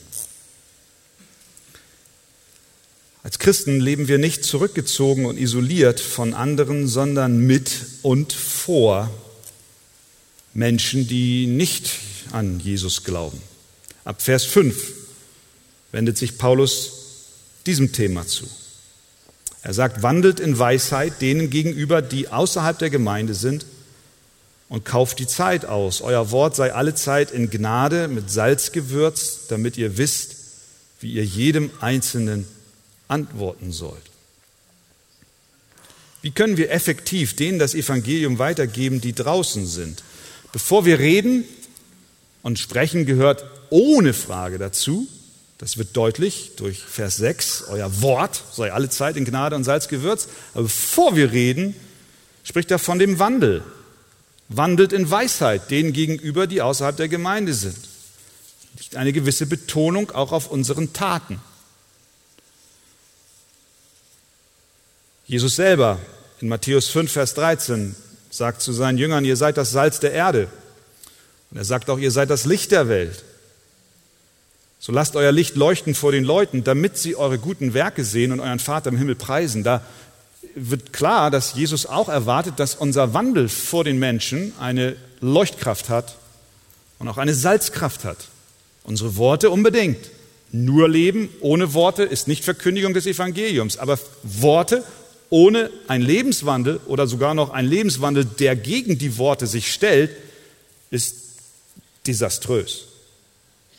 Als 3.21 3.37
Christen 3.37 3.79
leben 3.79 4.07
wir 4.07 4.17
nicht 4.17 4.45
zurückgezogen 4.45 5.25
und 5.25 5.37
isoliert 5.37 5.99
von 5.99 6.33
anderen, 6.33 6.87
sondern 6.87 7.39
mit 7.39 7.71
und 8.01 8.31
vor 8.31 9.09
Menschen, 10.53 11.07
die 11.07 11.45
nicht 11.45 11.91
an 12.31 12.59
Jesus 12.59 13.03
glauben. 13.03 13.41
Ab 14.05 14.21
Vers 14.21 14.45
5 14.45 14.75
wendet 15.91 16.17
sich 16.17 16.37
Paulus 16.37 16.91
diesem 17.65 17.91
Thema 17.91 18.25
zu. 18.25 18.47
Er 19.61 19.73
sagt, 19.73 20.01
wandelt 20.01 20.39
in 20.39 20.57
Weisheit 20.57 21.21
denen 21.21 21.49
gegenüber, 21.49 22.01
die 22.01 22.29
außerhalb 22.29 22.79
der 22.79 22.89
Gemeinde 22.89 23.33
sind 23.33 23.65
und 24.69 24.85
kauft 24.85 25.19
die 25.19 25.27
Zeit 25.27 25.65
aus. 25.65 26.01
Euer 26.01 26.31
Wort 26.31 26.55
sei 26.55 26.73
alle 26.73 26.95
Zeit 26.95 27.31
in 27.31 27.49
Gnade 27.49 28.07
mit 28.07 28.31
Salz 28.31 28.71
gewürzt, 28.71 29.51
damit 29.51 29.77
ihr 29.77 29.97
wisst, 29.97 30.37
wie 31.01 31.13
ihr 31.13 31.25
jedem 31.25 31.71
Einzelnen 31.81 32.47
antworten 33.09 33.73
sollt. 33.73 34.01
Wie 36.21 36.31
können 36.31 36.57
wir 36.57 36.71
effektiv 36.71 37.35
denen 37.35 37.59
das 37.59 37.75
Evangelium 37.75 38.39
weitergeben, 38.39 39.01
die 39.01 39.13
draußen 39.13 39.65
sind? 39.65 40.03
Bevor 40.51 40.85
wir 40.85 40.99
reden, 40.99 41.43
Und 42.41 42.59
Sprechen 42.59 43.05
gehört 43.05 43.45
ohne 43.69 44.13
Frage 44.13 44.57
dazu. 44.57 45.07
Das 45.57 45.77
wird 45.77 45.95
deutlich 45.97 46.51
durch 46.55 46.79
Vers 46.79 47.17
6. 47.17 47.65
Euer 47.67 48.01
Wort 48.01 48.41
sei 48.53 48.71
alle 48.71 48.89
Zeit 48.89 49.17
in 49.17 49.25
Gnade 49.25 49.55
und 49.55 49.65
Salz 49.65 49.89
gewürzt. 49.89 50.29
Aber 50.53 50.63
bevor 50.63 51.15
wir 51.15 51.31
reden, 51.33 51.75
spricht 52.43 52.71
er 52.71 52.79
von 52.79 52.97
dem 52.97 53.19
Wandel. 53.19 53.63
Wandelt 54.47 54.93
in 54.93 55.11
Weisheit 55.11 55.69
denen 55.69 55.93
gegenüber, 55.93 56.47
die 56.47 56.61
außerhalb 56.61 56.95
der 56.95 57.09
Gemeinde 57.09 57.53
sind. 57.53 57.77
Eine 58.95 59.11
gewisse 59.11 59.45
Betonung 59.45 60.11
auch 60.11 60.31
auf 60.31 60.49
unseren 60.49 60.93
Taten. 60.93 61.41
Jesus 65.29 65.57
selber 65.57 65.99
in 66.41 66.47
Matthäus 66.47 66.87
5, 66.87 67.11
Vers 67.11 67.35
13 67.35 67.95
sagt 68.31 68.63
zu 68.63 68.73
seinen 68.73 68.97
Jüngern, 68.97 69.23
ihr 69.23 69.35
seid 69.37 69.57
das 69.57 69.69
Salz 69.69 69.99
der 69.99 70.11
Erde. 70.11 70.47
Und 71.51 71.57
er 71.57 71.65
sagt 71.65 71.91
auch, 71.91 71.99
ihr 71.99 72.09
seid 72.09 72.31
das 72.31 72.45
Licht 72.45 72.71
der 72.71 72.89
Welt. 72.89 73.23
So 74.79 74.91
lasst 74.91 75.15
euer 75.15 75.31
Licht 75.31 75.55
leuchten 75.55 75.93
vor 75.93 76.11
den 76.11 76.23
Leuten, 76.23 76.63
damit 76.63 76.97
sie 76.97 77.15
eure 77.15 77.37
guten 77.37 77.75
Werke 77.75 78.03
sehen 78.03 78.31
und 78.31 78.39
euren 78.39 78.57
Vater 78.57 78.89
im 78.89 78.97
Himmel 78.97 79.13
preisen. 79.13 79.63
Da 79.63 79.83
wird 80.55 80.93
klar, 80.93 81.29
dass 81.29 81.53
Jesus 81.53 81.85
auch 81.85 82.09
erwartet, 82.09 82.55
dass 82.57 82.73
unser 82.73 83.13
Wandel 83.13 83.49
vor 83.49 83.83
den 83.83 83.99
Menschen 83.99 84.53
eine 84.59 84.95
Leuchtkraft 85.21 85.89
hat 85.89 86.15
und 86.97 87.07
auch 87.07 87.19
eine 87.19 87.35
Salzkraft 87.35 88.03
hat. 88.03 88.17
Unsere 88.83 89.15
Worte 89.15 89.51
unbedingt. 89.51 90.09
Nur 90.51 90.89
Leben 90.89 91.29
ohne 91.39 91.75
Worte 91.75 92.01
ist 92.01 92.27
nicht 92.27 92.43
Verkündigung 92.43 92.95
des 92.95 93.05
Evangeliums, 93.05 93.77
aber 93.77 93.99
Worte 94.23 94.83
ohne 95.29 95.69
ein 95.87 96.01
Lebenswandel 96.01 96.79
oder 96.87 97.07
sogar 97.07 97.33
noch 97.33 97.51
ein 97.51 97.65
Lebenswandel, 97.65 98.25
der 98.25 98.55
gegen 98.55 98.97
die 98.97 99.17
Worte 99.17 99.47
sich 99.47 99.71
stellt, 99.71 100.11
ist 100.89 101.15
desaströs. 102.07 102.85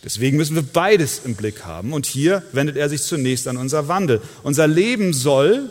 Deswegen 0.05 0.37
müssen 0.37 0.55
wir 0.55 0.63
beides 0.63 1.23
im 1.25 1.35
Blick 1.35 1.65
haben. 1.65 1.93
Und 1.93 2.07
hier 2.07 2.43
wendet 2.53 2.77
er 2.77 2.89
sich 2.89 3.03
zunächst 3.03 3.49
an 3.49 3.57
unser 3.57 3.89
Wandel. 3.89 4.23
Unser 4.43 4.67
Leben 4.67 5.13
soll 5.13 5.71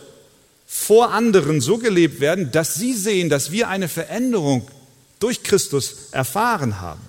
vor 0.67 1.11
anderen 1.13 1.61
so 1.61 1.79
gelebt 1.79 2.19
werden, 2.19 2.51
dass 2.51 2.75
sie 2.75 2.93
sehen, 2.93 3.29
dass 3.29 3.51
wir 3.51 3.69
eine 3.69 3.87
Veränderung 3.87 4.67
durch 5.19 5.41
Christus 5.41 6.09
erfahren 6.11 6.79
haben. 6.79 7.01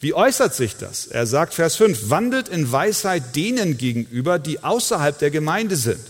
Wie 0.00 0.12
äußert 0.12 0.54
sich 0.54 0.76
das? 0.76 1.06
Er 1.06 1.26
sagt 1.26 1.54
Vers 1.54 1.76
5, 1.76 2.10
wandelt 2.10 2.50
in 2.50 2.70
Weisheit 2.70 3.34
denen 3.34 3.78
gegenüber, 3.78 4.38
die 4.38 4.62
außerhalb 4.62 5.18
der 5.18 5.30
Gemeinde 5.30 5.76
sind 5.76 6.00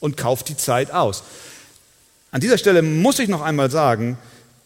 und 0.00 0.16
kauft 0.16 0.48
die 0.48 0.56
Zeit 0.56 0.90
aus. 0.90 1.22
An 2.30 2.40
dieser 2.40 2.58
Stelle 2.58 2.82
muss 2.82 3.18
ich 3.18 3.28
noch 3.28 3.42
einmal 3.42 3.70
sagen, 3.70 4.18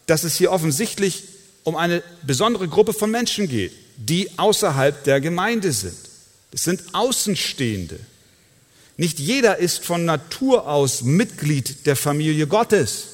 dass 0.05 0.23
es 0.23 0.35
hier 0.35 0.51
offensichtlich 0.51 1.23
um 1.63 1.75
eine 1.75 2.03
besondere 2.23 2.67
Gruppe 2.67 2.93
von 2.93 3.09
Menschen 3.09 3.47
geht, 3.47 3.71
die 3.97 4.29
außerhalb 4.37 5.03
der 5.03 5.21
Gemeinde 5.21 5.71
sind. 5.71 5.97
Es 6.51 6.63
sind 6.63 6.81
Außenstehende. 6.93 7.99
Nicht 8.97 9.19
jeder 9.19 9.57
ist 9.57 9.83
von 9.83 10.05
Natur 10.05 10.67
aus 10.67 11.01
Mitglied 11.01 11.85
der 11.85 11.95
Familie 11.95 12.45
Gottes, 12.47 13.07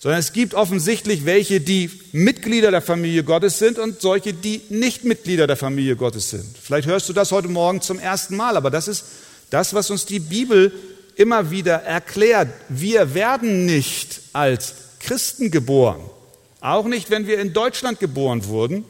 sondern 0.00 0.18
es 0.18 0.32
gibt 0.32 0.54
offensichtlich 0.54 1.26
welche, 1.26 1.60
die 1.60 1.88
Mitglieder 2.10 2.72
der 2.72 2.82
Familie 2.82 3.22
Gottes 3.22 3.60
sind 3.60 3.78
und 3.78 4.00
solche, 4.00 4.34
die 4.34 4.62
nicht 4.68 5.04
Mitglieder 5.04 5.46
der 5.46 5.56
Familie 5.56 5.94
Gottes 5.94 6.30
sind. 6.30 6.44
Vielleicht 6.60 6.88
hörst 6.88 7.08
du 7.08 7.12
das 7.12 7.30
heute 7.30 7.46
Morgen 7.46 7.82
zum 7.82 8.00
ersten 8.00 8.34
Mal, 8.34 8.56
aber 8.56 8.70
das 8.70 8.88
ist 8.88 9.04
das, 9.52 9.74
was 9.74 9.90
uns 9.90 10.06
die 10.06 10.20
Bibel 10.20 10.72
immer 11.16 11.50
wieder 11.50 11.82
erklärt. 11.82 12.48
Wir 12.68 13.14
werden 13.14 13.66
nicht 13.66 14.20
als 14.32 14.74
Christen 15.00 15.50
geboren. 15.50 16.00
Auch 16.60 16.86
nicht, 16.86 17.10
wenn 17.10 17.26
wir 17.26 17.38
in 17.38 17.52
Deutschland 17.52 18.00
geboren 18.00 18.46
wurden 18.46 18.84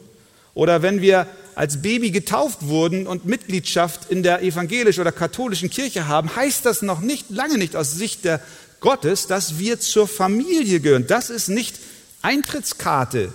oder 0.54 0.82
wenn 0.82 1.00
wir 1.00 1.26
als 1.54 1.82
Baby 1.82 2.10
getauft 2.10 2.58
wurden 2.62 3.06
und 3.06 3.24
Mitgliedschaft 3.24 4.10
in 4.10 4.22
der 4.22 4.42
evangelisch 4.42 4.98
oder 4.98 5.10
katholischen 5.10 5.68
Kirche 5.68 6.06
haben, 6.06 6.34
heißt 6.34 6.64
das 6.64 6.82
noch 6.82 7.00
nicht, 7.00 7.30
lange 7.30 7.58
nicht 7.58 7.74
aus 7.76 7.92
Sicht 7.92 8.24
der 8.24 8.40
Gottes, 8.80 9.26
dass 9.26 9.58
wir 9.58 9.80
zur 9.80 10.06
Familie 10.06 10.80
gehören. 10.80 11.06
Das 11.06 11.30
ist 11.30 11.48
nicht 11.48 11.78
Eintrittskarte 12.20 13.32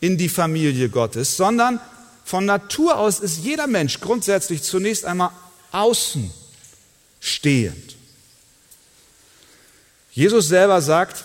in 0.00 0.18
die 0.18 0.28
Familie 0.28 0.88
Gottes, 0.88 1.36
sondern 1.36 1.80
von 2.24 2.44
Natur 2.44 2.98
aus 2.98 3.20
ist 3.20 3.38
jeder 3.38 3.66
Mensch 3.66 4.00
grundsätzlich 4.00 4.62
zunächst 4.62 5.04
einmal 5.04 5.30
außen 5.72 6.30
stehend. 7.24 7.96
Jesus 10.12 10.48
selber 10.48 10.82
sagt, 10.82 11.24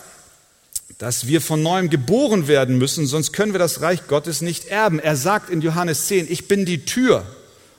dass 0.96 1.26
wir 1.26 1.40
von 1.40 1.62
neuem 1.62 1.90
geboren 1.90 2.48
werden 2.48 2.78
müssen, 2.78 3.06
sonst 3.06 3.32
können 3.32 3.52
wir 3.52 3.58
das 3.58 3.82
Reich 3.82 4.06
Gottes 4.06 4.40
nicht 4.40 4.64
erben. 4.64 4.98
Er 4.98 5.14
sagt 5.14 5.50
in 5.50 5.60
Johannes 5.60 6.06
10, 6.06 6.26
ich 6.30 6.48
bin 6.48 6.64
die 6.64 6.86
Tür 6.86 7.26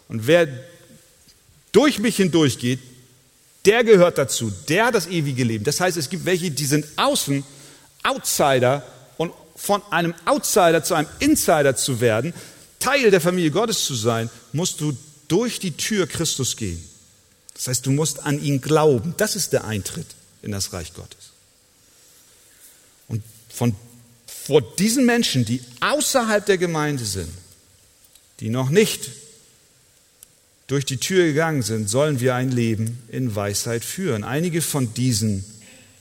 und 0.07 0.27
wer 0.27 0.47
durch 1.71 1.97
mich 1.97 2.17
hindurchgeht, 2.17 2.79
der 3.65 3.83
gehört 3.83 4.19
dazu, 4.19 4.51
der 4.69 4.85
hat 4.85 4.95
das 4.95 5.07
ewige 5.07 5.43
Leben. 5.43 5.63
Das 5.63 5.79
heißt, 5.79 5.97
es 5.97 6.09
gibt 6.09 6.25
welche, 6.25 6.51
die 6.51 6.65
sind 6.65 6.85
außen, 6.97 7.43
Outsider 8.03 8.85
und 9.17 9.33
von 9.55 9.81
einem 9.89 10.13
Outsider 10.25 10.83
zu 10.83 10.93
einem 10.93 11.09
Insider 11.19 11.75
zu 11.75 12.01
werden, 12.01 12.33
Teil 12.79 13.09
der 13.11 13.21
Familie 13.21 13.51
Gottes 13.51 13.83
zu 13.85 13.95
sein, 13.95 14.29
musst 14.53 14.79
du 14.79 14.95
durch 15.27 15.59
die 15.59 15.75
Tür 15.77 16.07
Christus 16.07 16.55
gehen. 16.55 16.90
Das 17.61 17.67
heißt, 17.67 17.85
du 17.85 17.91
musst 17.91 18.25
an 18.25 18.41
ihn 18.41 18.59
glauben. 18.59 19.13
Das 19.17 19.35
ist 19.35 19.53
der 19.53 19.65
Eintritt 19.65 20.07
in 20.41 20.51
das 20.51 20.73
Reich 20.73 20.95
Gottes. 20.95 21.29
Und 23.07 23.21
von, 23.49 23.75
vor 24.25 24.63
diesen 24.63 25.05
Menschen, 25.05 25.45
die 25.45 25.61
außerhalb 25.79 26.43
der 26.43 26.57
Gemeinde 26.57 27.05
sind, 27.05 27.29
die 28.39 28.49
noch 28.49 28.71
nicht 28.71 29.11
durch 30.65 30.85
die 30.85 30.97
Tür 30.97 31.27
gegangen 31.27 31.61
sind, 31.61 31.87
sollen 31.87 32.19
wir 32.19 32.33
ein 32.33 32.49
Leben 32.49 33.03
in 33.09 33.35
Weisheit 33.35 33.85
führen. 33.85 34.23
Einige 34.23 34.63
von 34.63 34.95
diesen 34.95 35.45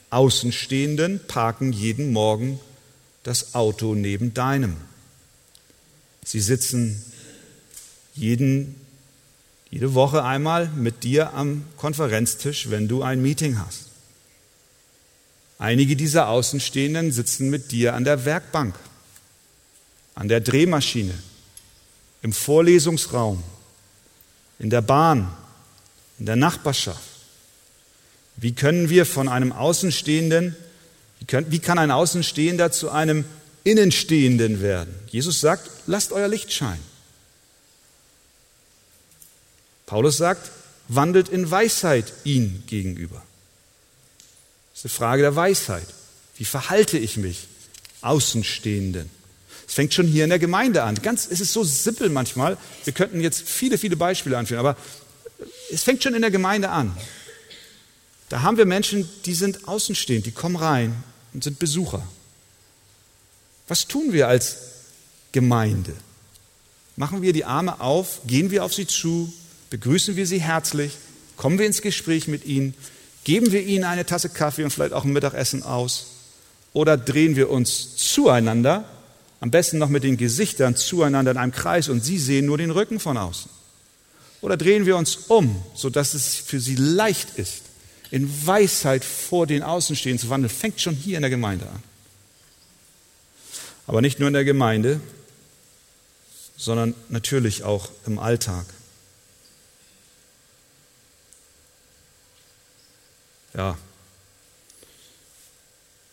Außenstehenden 0.08 1.20
parken 1.26 1.74
jeden 1.74 2.14
Morgen 2.14 2.58
das 3.22 3.54
Auto 3.54 3.94
neben 3.94 4.32
deinem. 4.32 4.78
Sie 6.24 6.40
sitzen 6.40 7.04
jeden 8.14 8.79
jede 9.70 9.94
Woche 9.94 10.24
einmal 10.24 10.68
mit 10.68 11.04
dir 11.04 11.32
am 11.32 11.64
Konferenztisch, 11.76 12.70
wenn 12.70 12.88
du 12.88 13.02
ein 13.02 13.22
Meeting 13.22 13.58
hast. 13.58 13.86
Einige 15.58 15.94
dieser 15.94 16.28
Außenstehenden 16.28 17.12
sitzen 17.12 17.50
mit 17.50 17.70
dir 17.70 17.94
an 17.94 18.04
der 18.04 18.24
Werkbank, 18.24 18.74
an 20.14 20.28
der 20.28 20.40
Drehmaschine, 20.40 21.14
im 22.22 22.32
Vorlesungsraum, 22.32 23.42
in 24.58 24.70
der 24.70 24.80
Bahn, 24.80 25.30
in 26.18 26.26
der 26.26 26.36
Nachbarschaft. 26.36 27.02
Wie 28.36 28.52
können 28.52 28.88
wir 28.88 29.06
von 29.06 29.28
einem 29.28 29.52
Außenstehenden, 29.52 30.56
wie, 31.18 31.26
können, 31.26 31.52
wie 31.52 31.58
kann 31.58 31.78
ein 31.78 31.90
Außenstehender 31.90 32.72
zu 32.72 32.90
einem 32.90 33.24
Innenstehenden 33.64 34.62
werden? 34.62 34.94
Jesus 35.08 35.40
sagt, 35.40 35.70
lasst 35.86 36.12
euer 36.12 36.28
Licht 36.28 36.52
scheinen. 36.52 36.89
Paulus 39.90 40.18
sagt, 40.18 40.52
wandelt 40.86 41.28
in 41.28 41.50
Weisheit 41.50 42.12
ihn 42.22 42.62
gegenüber. 42.68 43.20
Das 44.72 44.84
ist 44.84 44.84
eine 44.84 44.98
Frage 44.98 45.22
der 45.22 45.34
Weisheit. 45.34 45.86
Wie 46.36 46.44
verhalte 46.44 46.96
ich 46.96 47.16
mich 47.16 47.48
Außenstehenden? 48.00 49.10
Es 49.66 49.74
fängt 49.74 49.92
schon 49.92 50.06
hier 50.06 50.22
in 50.22 50.30
der 50.30 50.38
Gemeinde 50.38 50.84
an. 50.84 50.94
Ganz, 51.02 51.26
es 51.28 51.40
ist 51.40 51.52
so 51.52 51.64
simpel 51.64 52.08
manchmal. 52.08 52.56
Wir 52.84 52.92
könnten 52.92 53.20
jetzt 53.20 53.42
viele, 53.42 53.78
viele 53.78 53.96
Beispiele 53.96 54.38
anführen, 54.38 54.60
aber 54.60 54.76
es 55.72 55.82
fängt 55.82 56.04
schon 56.04 56.14
in 56.14 56.22
der 56.22 56.30
Gemeinde 56.30 56.68
an. 56.68 56.96
Da 58.28 58.42
haben 58.42 58.58
wir 58.58 58.66
Menschen, 58.66 59.10
die 59.24 59.34
sind 59.34 59.66
außenstehend, 59.66 60.24
die 60.24 60.30
kommen 60.30 60.54
rein 60.54 61.02
und 61.34 61.42
sind 61.42 61.58
Besucher. 61.58 62.06
Was 63.66 63.88
tun 63.88 64.12
wir 64.12 64.28
als 64.28 64.56
Gemeinde? 65.32 65.96
Machen 66.94 67.22
wir 67.22 67.32
die 67.32 67.44
Arme 67.44 67.80
auf, 67.80 68.20
gehen 68.24 68.52
wir 68.52 68.64
auf 68.64 68.72
sie 68.72 68.86
zu, 68.86 69.32
begrüßen 69.70 70.16
wir 70.16 70.26
sie 70.26 70.40
herzlich, 70.40 70.96
kommen 71.36 71.58
wir 71.58 71.66
ins 71.66 71.82
Gespräch 71.82 72.28
mit 72.28 72.44
ihnen, 72.44 72.74
geben 73.24 73.52
wir 73.52 73.62
ihnen 73.62 73.84
eine 73.84 74.04
Tasse 74.04 74.28
Kaffee 74.28 74.64
und 74.64 74.70
vielleicht 74.70 74.92
auch 74.92 75.04
ein 75.04 75.12
Mittagessen 75.12 75.62
aus 75.62 76.06
oder 76.72 76.96
drehen 76.96 77.36
wir 77.36 77.50
uns 77.50 77.96
zueinander, 77.96 78.84
am 79.40 79.50
besten 79.50 79.78
noch 79.78 79.88
mit 79.88 80.04
den 80.04 80.16
Gesichtern 80.16 80.76
zueinander 80.76 81.30
in 81.30 81.36
einem 81.36 81.52
Kreis 81.52 81.88
und 81.88 82.04
sie 82.04 82.18
sehen 82.18 82.46
nur 82.46 82.58
den 82.58 82.70
Rücken 82.70 83.00
von 83.00 83.16
außen. 83.16 83.50
Oder 84.42 84.56
drehen 84.56 84.86
wir 84.86 84.96
uns 84.96 85.16
um, 85.28 85.62
sodass 85.74 86.14
es 86.14 86.36
für 86.36 86.60
sie 86.60 86.76
leicht 86.76 87.38
ist, 87.38 87.62
in 88.10 88.46
Weisheit 88.46 89.04
vor 89.04 89.46
den 89.46 89.62
Außenstehenden 89.62 90.20
zu 90.20 90.30
wandeln, 90.30 90.50
fängt 90.50 90.80
schon 90.80 90.94
hier 90.94 91.16
in 91.16 91.22
der 91.22 91.30
Gemeinde 91.30 91.66
an. 91.66 91.82
Aber 93.86 94.00
nicht 94.00 94.18
nur 94.18 94.28
in 94.28 94.34
der 94.34 94.44
Gemeinde, 94.44 95.00
sondern 96.56 96.94
natürlich 97.08 97.64
auch 97.64 97.88
im 98.06 98.18
Alltag. 98.18 98.66
Ja, 103.54 103.76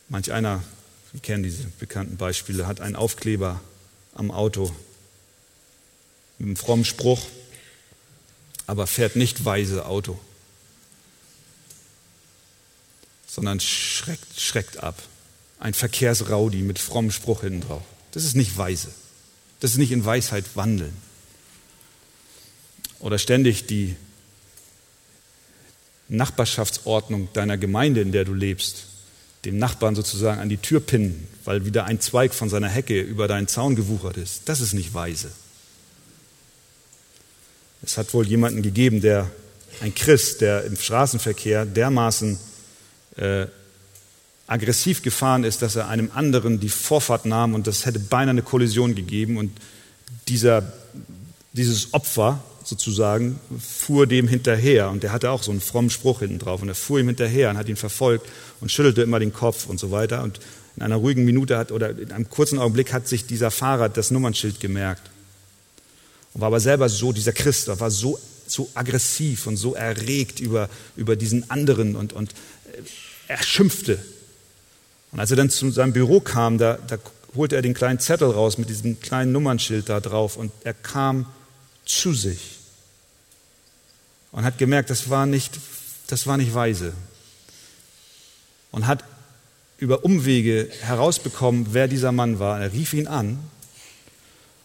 manch 0.09 0.31
einer, 0.31 0.63
wir 1.11 1.21
kennen 1.21 1.43
diese 1.43 1.63
bekannten 1.79 2.17
Beispiele, 2.17 2.67
hat 2.67 2.81
einen 2.81 2.95
Aufkleber 2.95 3.61
am 4.15 4.31
Auto 4.31 4.75
mit 6.39 6.47
einem 6.47 6.55
frommen 6.55 6.85
Spruch, 6.85 7.25
aber 8.65 8.87
fährt 8.87 9.15
nicht 9.15 9.45
weise 9.45 9.85
Auto, 9.85 10.19
sondern 13.27 13.59
schreckt, 13.59 14.39
schreckt 14.39 14.77
ab. 14.77 15.01
Ein 15.59 15.73
Verkehrsraudi 15.73 16.61
mit 16.61 16.79
frommem 16.79 17.11
Spruch 17.11 17.41
hinten 17.41 17.61
drauf. 17.61 17.83
Das 18.11 18.23
ist 18.23 18.35
nicht 18.35 18.57
weise. 18.57 18.89
Das 19.59 19.71
ist 19.71 19.77
nicht 19.77 19.91
in 19.91 20.05
Weisheit 20.05 20.45
wandeln. 20.55 20.95
Oder 22.99 23.17
ständig 23.17 23.65
die 23.65 23.95
Nachbarschaftsordnung 26.09 27.29
deiner 27.33 27.57
Gemeinde, 27.57 28.01
in 28.01 28.11
der 28.11 28.25
du 28.25 28.33
lebst, 28.33 28.85
dem 29.45 29.57
Nachbarn 29.59 29.95
sozusagen 29.95 30.39
an 30.39 30.49
die 30.49 30.57
Tür 30.57 30.79
pinnen, 30.79 31.27
weil 31.45 31.65
wieder 31.65 31.85
ein 31.85 31.99
Zweig 31.99 32.33
von 32.33 32.49
seiner 32.49 32.69
Hecke 32.69 32.99
über 32.99 33.27
deinen 33.27 33.47
Zaun 33.47 33.75
gewuchert 33.75 34.17
ist. 34.17 34.49
Das 34.49 34.61
ist 34.61 34.73
nicht 34.73 34.93
weise. 34.93 35.29
Es 37.83 37.97
hat 37.97 38.13
wohl 38.13 38.27
jemanden 38.27 38.61
gegeben, 38.61 39.01
der, 39.01 39.29
ein 39.81 39.93
Christ, 39.93 40.41
der 40.41 40.65
im 40.65 40.75
Straßenverkehr 40.75 41.65
dermaßen 41.65 42.39
äh, 43.17 43.47
aggressiv 44.47 45.03
gefahren 45.03 45.43
ist, 45.43 45.61
dass 45.61 45.75
er 45.75 45.87
einem 45.87 46.09
anderen 46.13 46.59
die 46.59 46.69
Vorfahrt 46.69 47.25
nahm 47.25 47.53
und 47.53 47.67
das 47.67 47.85
hätte 47.85 47.99
beinahe 47.99 48.31
eine 48.31 48.41
Kollision 48.41 48.95
gegeben 48.95 49.37
und 49.37 49.51
dieser, 50.27 50.73
dieses 51.53 51.93
Opfer 51.93 52.43
sozusagen 52.67 53.39
fuhr 53.59 54.07
dem 54.07 54.27
hinterher. 54.27 54.89
Und 54.89 55.03
der 55.03 55.11
hatte 55.13 55.31
auch 55.31 55.41
so 55.41 55.51
einen 55.51 55.61
frommen 55.61 55.89
Spruch 55.89 56.19
hinten 56.19 56.39
drauf. 56.39 56.61
Und 56.61 56.67
er 56.67 56.75
fuhr 56.75 56.99
ihm 56.99 57.07
hinterher 57.07 57.49
und 57.49 57.57
hat 57.57 57.69
ihn 57.69 57.77
verfolgt 57.77 58.27
und 58.59 58.71
schüttelte 58.71 59.01
immer 59.01 59.19
den 59.19 59.31
Kopf 59.31 59.67
und 59.67 59.79
so 59.79 59.91
weiter. 59.91 60.23
Und 60.23 60.39
in 60.75 60.83
einer 60.83 60.97
ruhigen 60.97 61.23
Minute 61.23 61.57
hat 61.57 61.71
oder 61.71 61.97
in 61.97 62.11
einem 62.11 62.29
kurzen 62.29 62.59
Augenblick 62.59 62.93
hat 62.93 63.07
sich 63.07 63.25
dieser 63.25 63.51
Fahrer 63.51 63.89
das 63.89 64.11
Nummernschild 64.11 64.59
gemerkt. 64.59 65.09
Und 66.33 66.41
war 66.41 66.47
aber 66.47 66.59
selber 66.59 66.89
so, 66.89 67.13
dieser 67.13 67.33
Christ, 67.33 67.67
war 67.67 67.89
so, 67.89 68.19
so 68.45 68.69
aggressiv 68.73 69.47
und 69.47 69.57
so 69.57 69.73
erregt 69.73 70.39
über, 70.39 70.69
über 70.95 71.15
diesen 71.15 71.49
anderen 71.49 71.95
und, 71.95 72.13
und 72.13 72.31
äh, 72.31 72.81
er 73.29 73.41
schimpfte. 73.41 73.97
Und 75.11 75.19
als 75.19 75.31
er 75.31 75.37
dann 75.37 75.49
zu 75.49 75.71
seinem 75.71 75.93
Büro 75.93 76.19
kam, 76.19 76.57
da, 76.57 76.77
da 76.87 76.97
holte 77.33 77.55
er 77.55 77.61
den 77.61 77.73
kleinen 77.73 77.99
Zettel 77.99 78.29
raus 78.29 78.57
mit 78.57 78.69
diesem 78.69 78.99
kleinen 78.99 79.31
Nummernschild 79.31 79.87
da 79.89 79.99
drauf 79.99 80.37
und 80.37 80.51
er 80.63 80.73
kam 80.73 81.25
zu 81.85 82.13
sich 82.13 82.56
und 84.37 84.45
hat 84.45 84.59
gemerkt, 84.59 84.91
das 84.91 85.09
war 85.09 85.25
nicht, 85.25 85.59
das 86.05 86.27
war 86.27 86.37
nicht 86.37 86.53
weise. 86.53 86.93
Und 88.69 88.85
hat 88.85 89.03
über 89.79 90.05
Umwege 90.05 90.69
herausbekommen, 90.81 91.69
wer 91.71 91.87
dieser 91.87 92.11
Mann 92.11 92.37
war. 92.37 92.61
Er 92.61 92.71
rief 92.71 92.93
ihn 92.93 93.07
an 93.07 93.39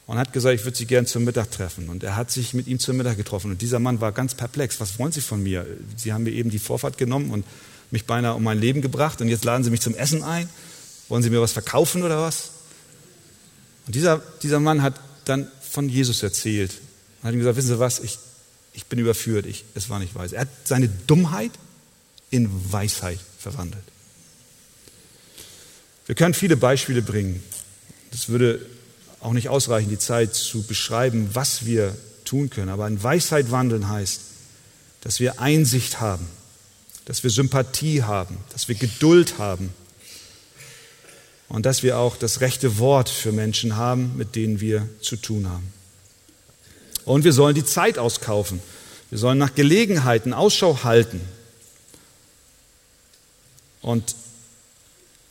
und 0.07 0.19
hat 0.19 0.35
gesagt, 0.35 0.57
ich 0.57 0.67
würde 0.67 0.77
Sie 0.77 0.85
gern 0.85 1.07
zum 1.07 1.25
Mittag 1.25 1.51
treffen. 1.53 1.89
Und 1.89 2.03
er 2.03 2.17
hat 2.17 2.31
sich 2.31 2.53
mit 2.53 2.67
ihm 2.67 2.81
zum 2.81 2.99
Mittag 2.99 3.17
getroffen. 3.17 3.51
Und 3.51 3.63
dieser 3.63 3.79
Mann 3.79 4.03
war 4.03 4.13
ganz 4.13 4.35
perplex. 4.35 4.79
Was 4.79 4.99
wollen 4.99 5.11
Sie 5.13 5.23
von 5.23 5.43
mir? 5.43 5.67
Sie 5.97 6.13
haben 6.13 6.25
mir 6.25 6.33
eben 6.33 6.51
die 6.51 6.59
Vorfahrt 6.59 6.99
genommen 6.99 7.31
und 7.31 7.47
mich 7.91 8.05
beinahe 8.05 8.35
um 8.35 8.43
mein 8.43 8.59
Leben 8.59 8.83
gebracht. 8.83 9.23
Und 9.23 9.29
jetzt 9.29 9.47
laden 9.47 9.65
Sie 9.65 9.71
mich 9.71 9.81
zum 9.81 9.95
Essen 9.95 10.23
ein. 10.23 10.51
Wollen 11.09 11.23
Sie 11.23 11.31
mir 11.31 11.41
was 11.41 11.53
verkaufen 11.53 12.03
oder 12.03 12.21
was? 12.21 12.51
Und 13.87 13.95
dieser, 13.95 14.21
dieser 14.43 14.61
Mann 14.61 14.83
hat 14.83 15.01
dann 15.25 15.49
von 15.63 15.89
Jesus 15.89 16.23
erzählt. 16.23 16.73
Und 17.23 17.29
hat 17.29 17.33
ihm 17.33 17.39
gesagt, 17.39 17.57
wissen 17.57 17.69
Sie 17.69 17.79
was, 17.79 18.01
ich, 18.01 18.19
ich 18.73 18.87
bin 18.87 18.99
überführt, 18.99 19.47
ich, 19.47 19.65
es 19.75 19.91
war 19.91 19.99
nicht 19.99 20.15
weise. 20.15 20.37
Er 20.37 20.43
hat 20.43 20.49
seine 20.65 20.89
Dummheit 20.89 21.53
in 22.31 22.73
Weisheit 22.73 23.19
verwandelt. 23.39 23.85
Wir 26.07 26.15
können 26.15 26.35
viele 26.35 26.57
Beispiele 26.57 27.03
bringen. 27.03 27.43
Das 28.11 28.29
würde 28.29 28.65
auch 29.21 29.33
nicht 29.33 29.49
ausreichen, 29.49 29.89
die 29.89 29.99
Zeit 29.99 30.35
zu 30.35 30.63
beschreiben, 30.63 31.31
was 31.33 31.65
wir 31.65 31.97
tun 32.25 32.51
können. 32.51 32.71
Aber 32.71 32.87
in 32.89 33.03
Weisheit 33.03 33.51
wandeln 33.51 33.89
heißt, 33.89 34.21
dass 35.03 35.21
wir 35.21 35.41
Einsicht 35.41 36.01
haben, 36.01 36.27
dass 37.05 37.23
wir 37.23 37.31
Sympathie 37.31 38.03
haben, 38.03 38.39
dass 38.53 38.69
wir 38.69 38.75
Geduld 38.75 39.39
haben 39.39 39.73
und 41.49 41.67
dass 41.67 41.83
wir 41.83 41.99
auch 41.99 42.17
das 42.17 42.41
rechte 42.41 42.79
Wort 42.79 43.09
für 43.09 43.33
Menschen 43.33 43.77
haben, 43.77 44.17
mit 44.17 44.35
denen 44.35 44.61
wir 44.61 44.89
zu 45.01 45.17
tun 45.17 45.49
haben. 45.49 45.73
Und 47.05 47.25
wir 47.25 47.33
sollen 47.33 47.55
die 47.55 47.65
Zeit 47.65 47.99
auskaufen. 47.99 48.61
Wir 49.11 49.19
sollen 49.19 49.39
nach 49.39 49.55
Gelegenheiten 49.55 50.33
Ausschau 50.33 50.85
halten 50.85 51.21
und 53.83 54.15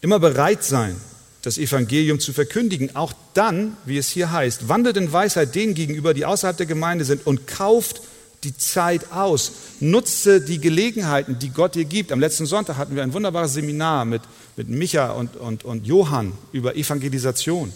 immer 0.02 0.20
bereit 0.20 0.64
sein, 0.64 0.96
das 1.42 1.58
Evangelium 1.58 2.20
zu 2.20 2.34
verkündigen. 2.34 2.96
Auch 2.96 3.14
dann, 3.34 3.76
wie 3.86 3.98
es 3.98 4.10
hier 4.10 4.32
heißt, 4.32 4.68
wandelt 4.68 4.98
in 4.98 5.12
Weisheit 5.12 5.56
denen 5.56 5.74
gegenüber, 5.74 6.14
die 6.14 6.26
außerhalb 6.26 6.58
der 6.58 6.66
Gemeinde 6.66 7.06
sind 7.06 7.26
und 7.26 7.48
kauft 7.48 8.02
die 8.44 8.56
Zeit 8.56 9.12
aus. 9.12 9.52
Nutze 9.80 10.42
die 10.42 10.60
Gelegenheiten, 10.60 11.40
die 11.40 11.50
Gott 11.50 11.76
dir 11.76 11.86
gibt. 11.86 12.12
Am 12.12 12.20
letzten 12.20 12.46
Sonntag 12.46 12.78
hatten 12.78 12.96
wir 12.96 13.04
ein 13.04 13.14
wunderbares 13.14 13.54
Seminar 13.54 14.06
mit, 14.06 14.22
mit 14.58 14.70
Micha 14.70 15.12
und, 15.12 15.38
und, 15.38 15.64
und 15.64 15.88
Johann 15.88 16.34
über 16.52 16.76
Evangelisation, 16.76 17.72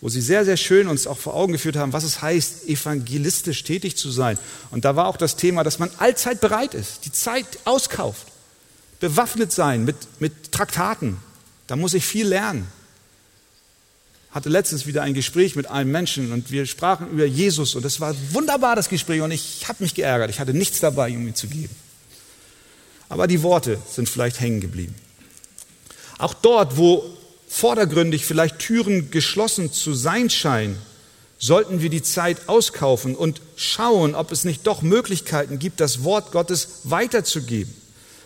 wo 0.00 0.08
sie 0.08 0.20
sehr, 0.20 0.44
sehr 0.44 0.56
schön 0.56 0.88
uns 0.88 1.06
auch 1.06 1.18
vor 1.18 1.34
Augen 1.34 1.52
geführt 1.52 1.76
haben, 1.76 1.92
was 1.92 2.04
es 2.04 2.22
heißt, 2.22 2.68
evangelistisch 2.68 3.62
tätig 3.64 3.96
zu 3.96 4.10
sein. 4.10 4.38
Und 4.70 4.84
da 4.84 4.96
war 4.96 5.06
auch 5.06 5.16
das 5.16 5.36
Thema, 5.36 5.62
dass 5.62 5.78
man 5.78 5.90
allzeit 5.98 6.40
bereit 6.40 6.74
ist, 6.74 7.04
die 7.04 7.12
Zeit 7.12 7.46
auskauft, 7.64 8.26
bewaffnet 8.98 9.52
sein 9.52 9.84
mit, 9.84 9.96
mit 10.20 10.52
Traktaten. 10.52 11.18
Da 11.66 11.76
muss 11.76 11.94
ich 11.94 12.04
viel 12.04 12.26
lernen 12.26 12.66
hatte 14.30 14.48
letztens 14.48 14.86
wieder 14.86 15.02
ein 15.02 15.14
Gespräch 15.14 15.56
mit 15.56 15.66
einem 15.68 15.90
Menschen 15.90 16.32
und 16.32 16.50
wir 16.50 16.66
sprachen 16.66 17.10
über 17.10 17.24
Jesus 17.24 17.74
und 17.74 17.84
es 17.84 18.00
war 18.00 18.14
wunderbar 18.32 18.76
das 18.76 18.88
Gespräch 18.88 19.20
und 19.20 19.32
ich 19.32 19.68
habe 19.68 19.82
mich 19.82 19.94
geärgert. 19.94 20.30
Ich 20.30 20.38
hatte 20.38 20.54
nichts 20.54 20.78
dabei, 20.78 21.10
um 21.10 21.26
ihm 21.26 21.34
zu 21.34 21.48
geben. 21.48 21.74
Aber 23.08 23.26
die 23.26 23.42
Worte 23.42 23.78
sind 23.90 24.08
vielleicht 24.08 24.38
hängen 24.38 24.60
geblieben. 24.60 24.94
Auch 26.18 26.34
dort, 26.34 26.76
wo 26.76 27.04
vordergründig 27.50 28.24
vielleicht 28.24 28.60
Türen 28.60 29.10
geschlossen 29.10 29.72
zu 29.72 29.92
sein 29.92 30.30
scheinen, 30.30 30.78
sollten 31.38 31.82
wir 31.82 31.90
die 31.90 32.02
Zeit 32.02 32.48
auskaufen 32.48 33.16
und 33.16 33.42
schauen, 33.56 34.14
ob 34.14 34.30
es 34.30 34.44
nicht 34.44 34.66
doch 34.68 34.82
Möglichkeiten 34.82 35.58
gibt, 35.58 35.80
das 35.80 36.04
Wort 36.04 36.30
Gottes 36.30 36.68
weiterzugeben. 36.84 37.74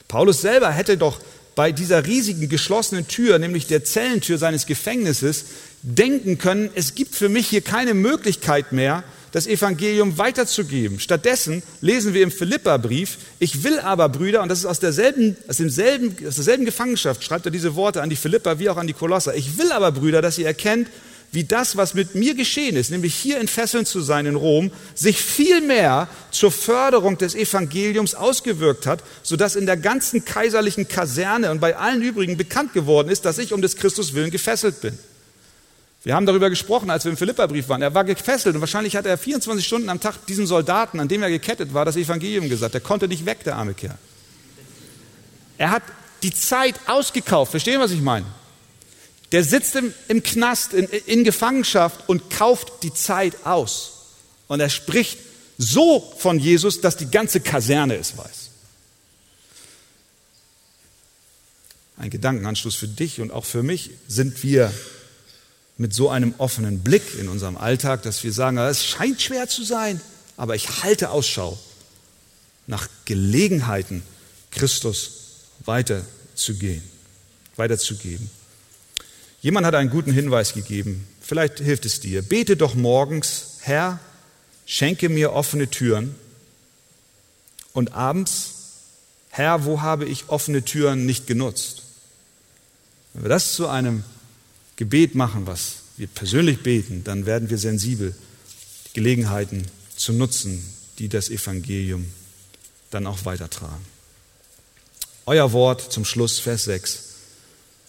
Paulus 0.08 0.42
selber 0.42 0.70
hätte 0.70 0.98
doch 0.98 1.20
bei 1.54 1.72
dieser 1.72 2.04
riesigen 2.04 2.48
geschlossenen 2.50 3.08
Tür, 3.08 3.38
nämlich 3.38 3.66
der 3.66 3.82
Zellentür 3.84 4.36
seines 4.36 4.66
Gefängnisses, 4.66 5.46
denken 5.82 6.36
können, 6.36 6.70
es 6.74 6.94
gibt 6.94 7.14
für 7.14 7.30
mich 7.30 7.48
hier 7.48 7.62
keine 7.62 7.94
Möglichkeit 7.94 8.72
mehr, 8.72 9.04
das 9.34 9.48
Evangelium 9.48 10.16
weiterzugeben. 10.16 11.00
Stattdessen 11.00 11.64
lesen 11.80 12.14
wir 12.14 12.22
im 12.22 12.30
Philipperbrief, 12.30 13.18
ich 13.40 13.64
will 13.64 13.80
aber, 13.80 14.08
Brüder, 14.08 14.42
und 14.42 14.48
das 14.48 14.60
ist 14.60 14.64
aus 14.64 14.78
derselben, 14.78 15.36
aus, 15.48 15.56
demselben, 15.56 16.14
aus 16.24 16.36
derselben 16.36 16.64
Gefangenschaft, 16.64 17.24
schreibt 17.24 17.44
er 17.44 17.50
diese 17.50 17.74
Worte 17.74 18.00
an 18.00 18.10
die 18.10 18.16
Philipper 18.16 18.60
wie 18.60 18.70
auch 18.70 18.76
an 18.76 18.86
die 18.86 18.92
Kolosser, 18.92 19.34
ich 19.34 19.58
will 19.58 19.72
aber, 19.72 19.90
Brüder, 19.90 20.22
dass 20.22 20.38
ihr 20.38 20.46
erkennt, 20.46 20.86
wie 21.32 21.42
das, 21.42 21.76
was 21.76 21.94
mit 21.94 22.14
mir 22.14 22.36
geschehen 22.36 22.76
ist, 22.76 22.92
nämlich 22.92 23.12
hier 23.12 23.40
in 23.40 23.48
Fesseln 23.48 23.86
zu 23.86 24.02
sein 24.02 24.26
in 24.26 24.36
Rom, 24.36 24.70
sich 24.94 25.20
viel 25.20 25.60
mehr 25.60 26.06
zur 26.30 26.52
Förderung 26.52 27.18
des 27.18 27.34
Evangeliums 27.34 28.14
ausgewirkt 28.14 28.86
hat, 28.86 29.02
sodass 29.24 29.56
in 29.56 29.66
der 29.66 29.76
ganzen 29.76 30.24
kaiserlichen 30.24 30.86
Kaserne 30.86 31.50
und 31.50 31.60
bei 31.60 31.76
allen 31.76 32.02
übrigen 32.02 32.36
bekannt 32.36 32.72
geworden 32.72 33.08
ist, 33.08 33.24
dass 33.24 33.38
ich 33.38 33.52
um 33.52 33.62
des 33.62 33.74
Christus 33.74 34.14
willen 34.14 34.30
gefesselt 34.30 34.80
bin. 34.80 34.96
Wir 36.04 36.14
haben 36.14 36.26
darüber 36.26 36.50
gesprochen, 36.50 36.90
als 36.90 37.04
wir 37.04 37.10
im 37.10 37.16
Philipperbrief 37.16 37.68
waren. 37.70 37.80
Er 37.80 37.94
war 37.94 38.04
gefesselt 38.04 38.54
und 38.54 38.60
wahrscheinlich 38.60 38.94
hat 38.94 39.06
er 39.06 39.16
24 39.16 39.66
Stunden 39.66 39.88
am 39.88 40.00
Tag 40.00 40.26
diesem 40.26 40.46
Soldaten, 40.46 41.00
an 41.00 41.08
dem 41.08 41.22
er 41.22 41.30
gekettet 41.30 41.72
war, 41.72 41.86
das 41.86 41.96
Evangelium 41.96 42.50
gesagt. 42.50 42.74
Er 42.74 42.82
konnte 42.82 43.08
nicht 43.08 43.24
weg, 43.24 43.42
der 43.44 43.56
arme 43.56 43.72
Kerl. 43.72 43.96
Er 45.56 45.70
hat 45.70 45.82
die 46.22 46.32
Zeit 46.32 46.74
ausgekauft. 46.86 47.52
Verstehen, 47.52 47.80
was 47.80 47.90
ich 47.90 48.02
meine? 48.02 48.26
Der 49.32 49.44
sitzt 49.44 49.76
im, 49.76 49.94
im 50.08 50.22
Knast, 50.22 50.74
in, 50.74 50.84
in 50.84 51.24
Gefangenschaft 51.24 52.06
und 52.06 52.28
kauft 52.28 52.82
die 52.82 52.92
Zeit 52.92 53.46
aus. 53.46 53.92
Und 54.46 54.60
er 54.60 54.68
spricht 54.68 55.18
so 55.56 56.12
von 56.18 56.38
Jesus, 56.38 56.82
dass 56.82 56.98
die 56.98 57.10
ganze 57.10 57.40
Kaserne 57.40 57.96
es 57.96 58.18
weiß. 58.18 58.50
Ein 61.96 62.10
Gedankenanschluss 62.10 62.74
für 62.74 62.88
dich 62.88 63.22
und 63.22 63.30
auch 63.30 63.46
für 63.46 63.62
mich. 63.62 63.90
Sind 64.06 64.42
wir 64.42 64.70
mit 65.76 65.92
so 65.92 66.08
einem 66.08 66.34
offenen 66.38 66.80
Blick 66.80 67.18
in 67.18 67.28
unserem 67.28 67.56
Alltag, 67.56 68.02
dass 68.02 68.22
wir 68.22 68.32
sagen, 68.32 68.58
es 68.58 68.84
scheint 68.84 69.20
schwer 69.20 69.48
zu 69.48 69.64
sein, 69.64 70.00
aber 70.36 70.54
ich 70.54 70.82
halte 70.82 71.10
Ausschau 71.10 71.58
nach 72.66 72.88
Gelegenheiten, 73.04 74.02
Christus 74.50 75.10
weiterzugehen, 75.64 76.82
weiterzugeben. 77.56 78.30
Jemand 79.40 79.66
hat 79.66 79.74
einen 79.74 79.90
guten 79.90 80.12
Hinweis 80.12 80.54
gegeben, 80.54 81.06
vielleicht 81.20 81.58
hilft 81.58 81.84
es 81.84 82.00
dir. 82.00 82.22
Bete 82.22 82.56
doch 82.56 82.74
morgens, 82.74 83.58
Herr, 83.60 83.98
schenke 84.66 85.08
mir 85.08 85.32
offene 85.32 85.68
Türen 85.68 86.14
und 87.72 87.92
abends, 87.92 88.50
Herr, 89.28 89.64
wo 89.64 89.82
habe 89.82 90.04
ich 90.04 90.28
offene 90.28 90.64
Türen 90.64 91.04
nicht 91.04 91.26
genutzt? 91.26 91.82
Wenn 93.12 93.24
wir 93.24 93.28
das 93.28 93.54
zu 93.54 93.68
einem 93.68 94.04
Gebet 94.76 95.14
machen, 95.14 95.46
was 95.46 95.76
wir 95.96 96.06
persönlich 96.06 96.62
beten, 96.62 97.04
dann 97.04 97.26
werden 97.26 97.50
wir 97.50 97.58
sensibel, 97.58 98.14
Gelegenheiten 98.92 99.64
zu 99.96 100.12
nutzen, 100.12 100.64
die 100.98 101.08
das 101.08 101.30
Evangelium 101.30 102.06
dann 102.90 103.06
auch 103.06 103.24
weitertragen. 103.24 103.84
Euer 105.26 105.52
Wort 105.52 105.92
zum 105.92 106.04
Schluss, 106.04 106.38
Vers 106.38 106.64
6, 106.64 107.02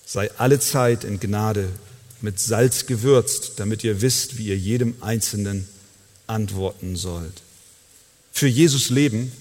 sei 0.05 0.31
alle 0.38 0.59
Zeit 0.59 1.03
in 1.03 1.19
Gnade 1.19 1.69
mit 2.21 2.39
Salz 2.39 2.86
gewürzt, 2.86 3.53
damit 3.57 3.83
ihr 3.83 4.01
wisst, 4.01 4.38
wie 4.38 4.47
ihr 4.47 4.57
jedem 4.57 4.95
Einzelnen 5.01 5.67
antworten 6.27 6.95
sollt. 6.95 7.41
Für 8.31 8.47
Jesus 8.47 8.89
leben 8.89 9.31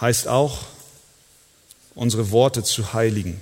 heißt 0.00 0.28
auch, 0.28 0.64
unsere 1.94 2.30
Worte 2.30 2.62
zu 2.64 2.92
heiligen. 2.92 3.40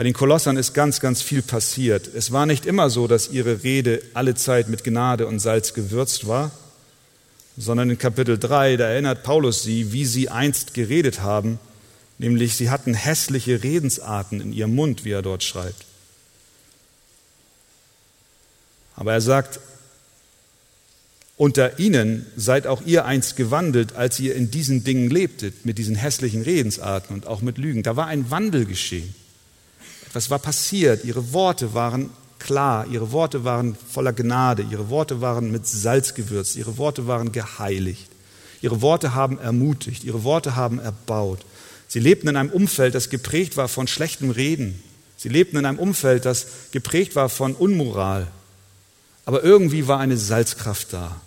Bei 0.00 0.04
den 0.04 0.14
Kolossern 0.14 0.56
ist 0.56 0.72
ganz, 0.72 0.98
ganz 1.00 1.20
viel 1.20 1.42
passiert. 1.42 2.08
Es 2.14 2.32
war 2.32 2.46
nicht 2.46 2.64
immer 2.64 2.88
so, 2.88 3.06
dass 3.06 3.28
ihre 3.28 3.64
Rede 3.64 4.00
alle 4.14 4.34
Zeit 4.34 4.70
mit 4.70 4.82
Gnade 4.82 5.26
und 5.26 5.40
Salz 5.40 5.74
gewürzt 5.74 6.26
war, 6.26 6.52
sondern 7.58 7.90
in 7.90 7.98
Kapitel 7.98 8.38
3, 8.38 8.78
da 8.78 8.88
erinnert 8.88 9.24
Paulus 9.24 9.62
sie, 9.62 9.92
wie 9.92 10.06
sie 10.06 10.30
einst 10.30 10.72
geredet 10.72 11.20
haben, 11.20 11.58
nämlich 12.16 12.56
sie 12.56 12.70
hatten 12.70 12.94
hässliche 12.94 13.62
Redensarten 13.62 14.40
in 14.40 14.54
ihrem 14.54 14.74
Mund, 14.74 15.04
wie 15.04 15.10
er 15.10 15.20
dort 15.20 15.42
schreibt. 15.42 15.84
Aber 18.96 19.12
er 19.12 19.20
sagt, 19.20 19.60
unter 21.36 21.78
ihnen 21.78 22.24
seid 22.36 22.66
auch 22.66 22.80
ihr 22.86 23.04
einst 23.04 23.36
gewandelt, 23.36 23.96
als 23.96 24.18
ihr 24.18 24.34
in 24.34 24.50
diesen 24.50 24.82
Dingen 24.82 25.10
lebtet, 25.10 25.66
mit 25.66 25.76
diesen 25.76 25.94
hässlichen 25.94 26.40
Redensarten 26.40 27.14
und 27.14 27.26
auch 27.26 27.42
mit 27.42 27.58
Lügen. 27.58 27.82
Da 27.82 27.96
war 27.96 28.06
ein 28.06 28.30
Wandel 28.30 28.64
geschehen. 28.64 29.14
Etwas 30.10 30.28
war 30.28 30.40
passiert. 30.40 31.04
Ihre 31.04 31.32
Worte 31.32 31.72
waren 31.72 32.10
klar, 32.40 32.86
ihre 32.88 33.12
Worte 33.12 33.44
waren 33.44 33.76
voller 33.76 34.12
Gnade, 34.12 34.66
ihre 34.68 34.90
Worte 34.90 35.20
waren 35.20 35.52
mit 35.52 35.68
Salz 35.68 36.14
gewürzt, 36.14 36.56
ihre 36.56 36.78
Worte 36.78 37.06
waren 37.06 37.30
geheiligt. 37.30 38.08
Ihre 38.60 38.82
Worte 38.82 39.14
haben 39.14 39.38
ermutigt, 39.38 40.02
ihre 40.02 40.24
Worte 40.24 40.56
haben 40.56 40.80
erbaut. 40.80 41.38
Sie 41.86 42.00
lebten 42.00 42.26
in 42.26 42.36
einem 42.36 42.50
Umfeld, 42.50 42.96
das 42.96 43.08
geprägt 43.08 43.56
war 43.56 43.68
von 43.68 43.86
schlechtem 43.86 44.30
Reden. 44.30 44.82
Sie 45.16 45.28
lebten 45.28 45.56
in 45.56 45.64
einem 45.64 45.78
Umfeld, 45.78 46.24
das 46.24 46.46
geprägt 46.72 47.14
war 47.14 47.28
von 47.28 47.54
Unmoral. 47.54 48.26
Aber 49.26 49.44
irgendwie 49.44 49.86
war 49.86 50.00
eine 50.00 50.16
Salzkraft 50.16 50.92
da. 50.92 51.20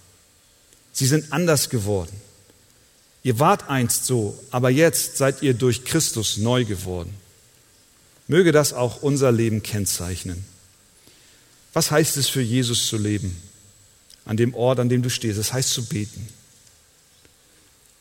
Sie 0.91 1.05
sind 1.05 1.31
anders 1.31 1.69
geworden. 1.69 2.15
Ihr 3.23 3.39
wart 3.39 3.69
einst 3.69 4.05
so, 4.05 4.37
aber 4.51 4.69
jetzt 4.69 5.15
seid 5.15 5.41
ihr 5.41 5.53
durch 5.53 5.85
Christus 5.85 6.35
neu 6.35 6.65
geworden. 6.65 7.22
Möge 8.27 8.51
das 8.51 8.73
auch 8.73 9.01
unser 9.01 9.31
Leben 9.31 9.63
kennzeichnen. 9.63 10.45
Was 11.73 11.91
heißt 11.91 12.17
es 12.17 12.29
für 12.29 12.41
Jesus 12.41 12.87
zu 12.87 12.97
leben? 12.97 13.41
An 14.25 14.37
dem 14.37 14.53
Ort, 14.53 14.79
an 14.79 14.89
dem 14.89 15.01
du 15.01 15.09
stehst. 15.09 15.37
Es 15.37 15.47
das 15.47 15.53
heißt 15.53 15.69
zu 15.71 15.85
beten. 15.85 16.27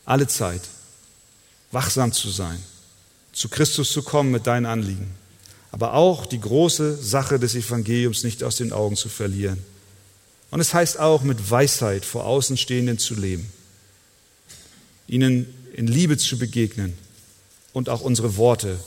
Alle 0.05 0.27
Zeit. 0.27 0.61
Wachsam 1.71 2.13
zu 2.13 2.29
sein. 2.29 2.61
Zu 3.33 3.49
Christus 3.49 3.91
zu 3.91 4.03
kommen 4.03 4.31
mit 4.31 4.47
deinen 4.47 4.65
Anliegen. 4.65 5.11
Aber 5.71 5.95
auch 5.95 6.27
die 6.27 6.39
große 6.39 6.95
Sache 6.97 7.39
des 7.39 7.55
Evangeliums 7.55 8.23
nicht 8.23 8.43
aus 8.43 8.55
den 8.55 8.71
Augen 8.71 8.95
zu 8.95 9.09
verlieren. 9.09 9.57
Und 10.51 10.59
es 10.59 10.73
heißt 10.73 10.99
auch, 10.99 11.23
mit 11.23 11.49
Weisheit 11.49 12.05
vor 12.05 12.25
Außenstehenden 12.25 12.99
zu 12.99 13.15
leben, 13.15 13.51
ihnen 15.07 15.51
in 15.73 15.87
Liebe 15.87 16.15
zu 16.15 16.37
begegnen 16.37 16.93
und 17.73 17.89
auch 17.89 18.01
unsere 18.01 18.37
Worte 18.37 18.77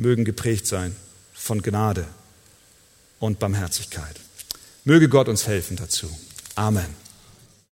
mögen 0.00 0.24
geprägt 0.24 0.66
sein 0.66 0.94
von 1.32 1.62
Gnade 1.62 2.06
und 3.18 3.38
Barmherzigkeit. 3.38 4.16
Möge 4.84 5.08
Gott 5.08 5.28
uns 5.28 5.46
helfen 5.46 5.76
dazu. 5.76 6.10
Amen. 6.54 7.09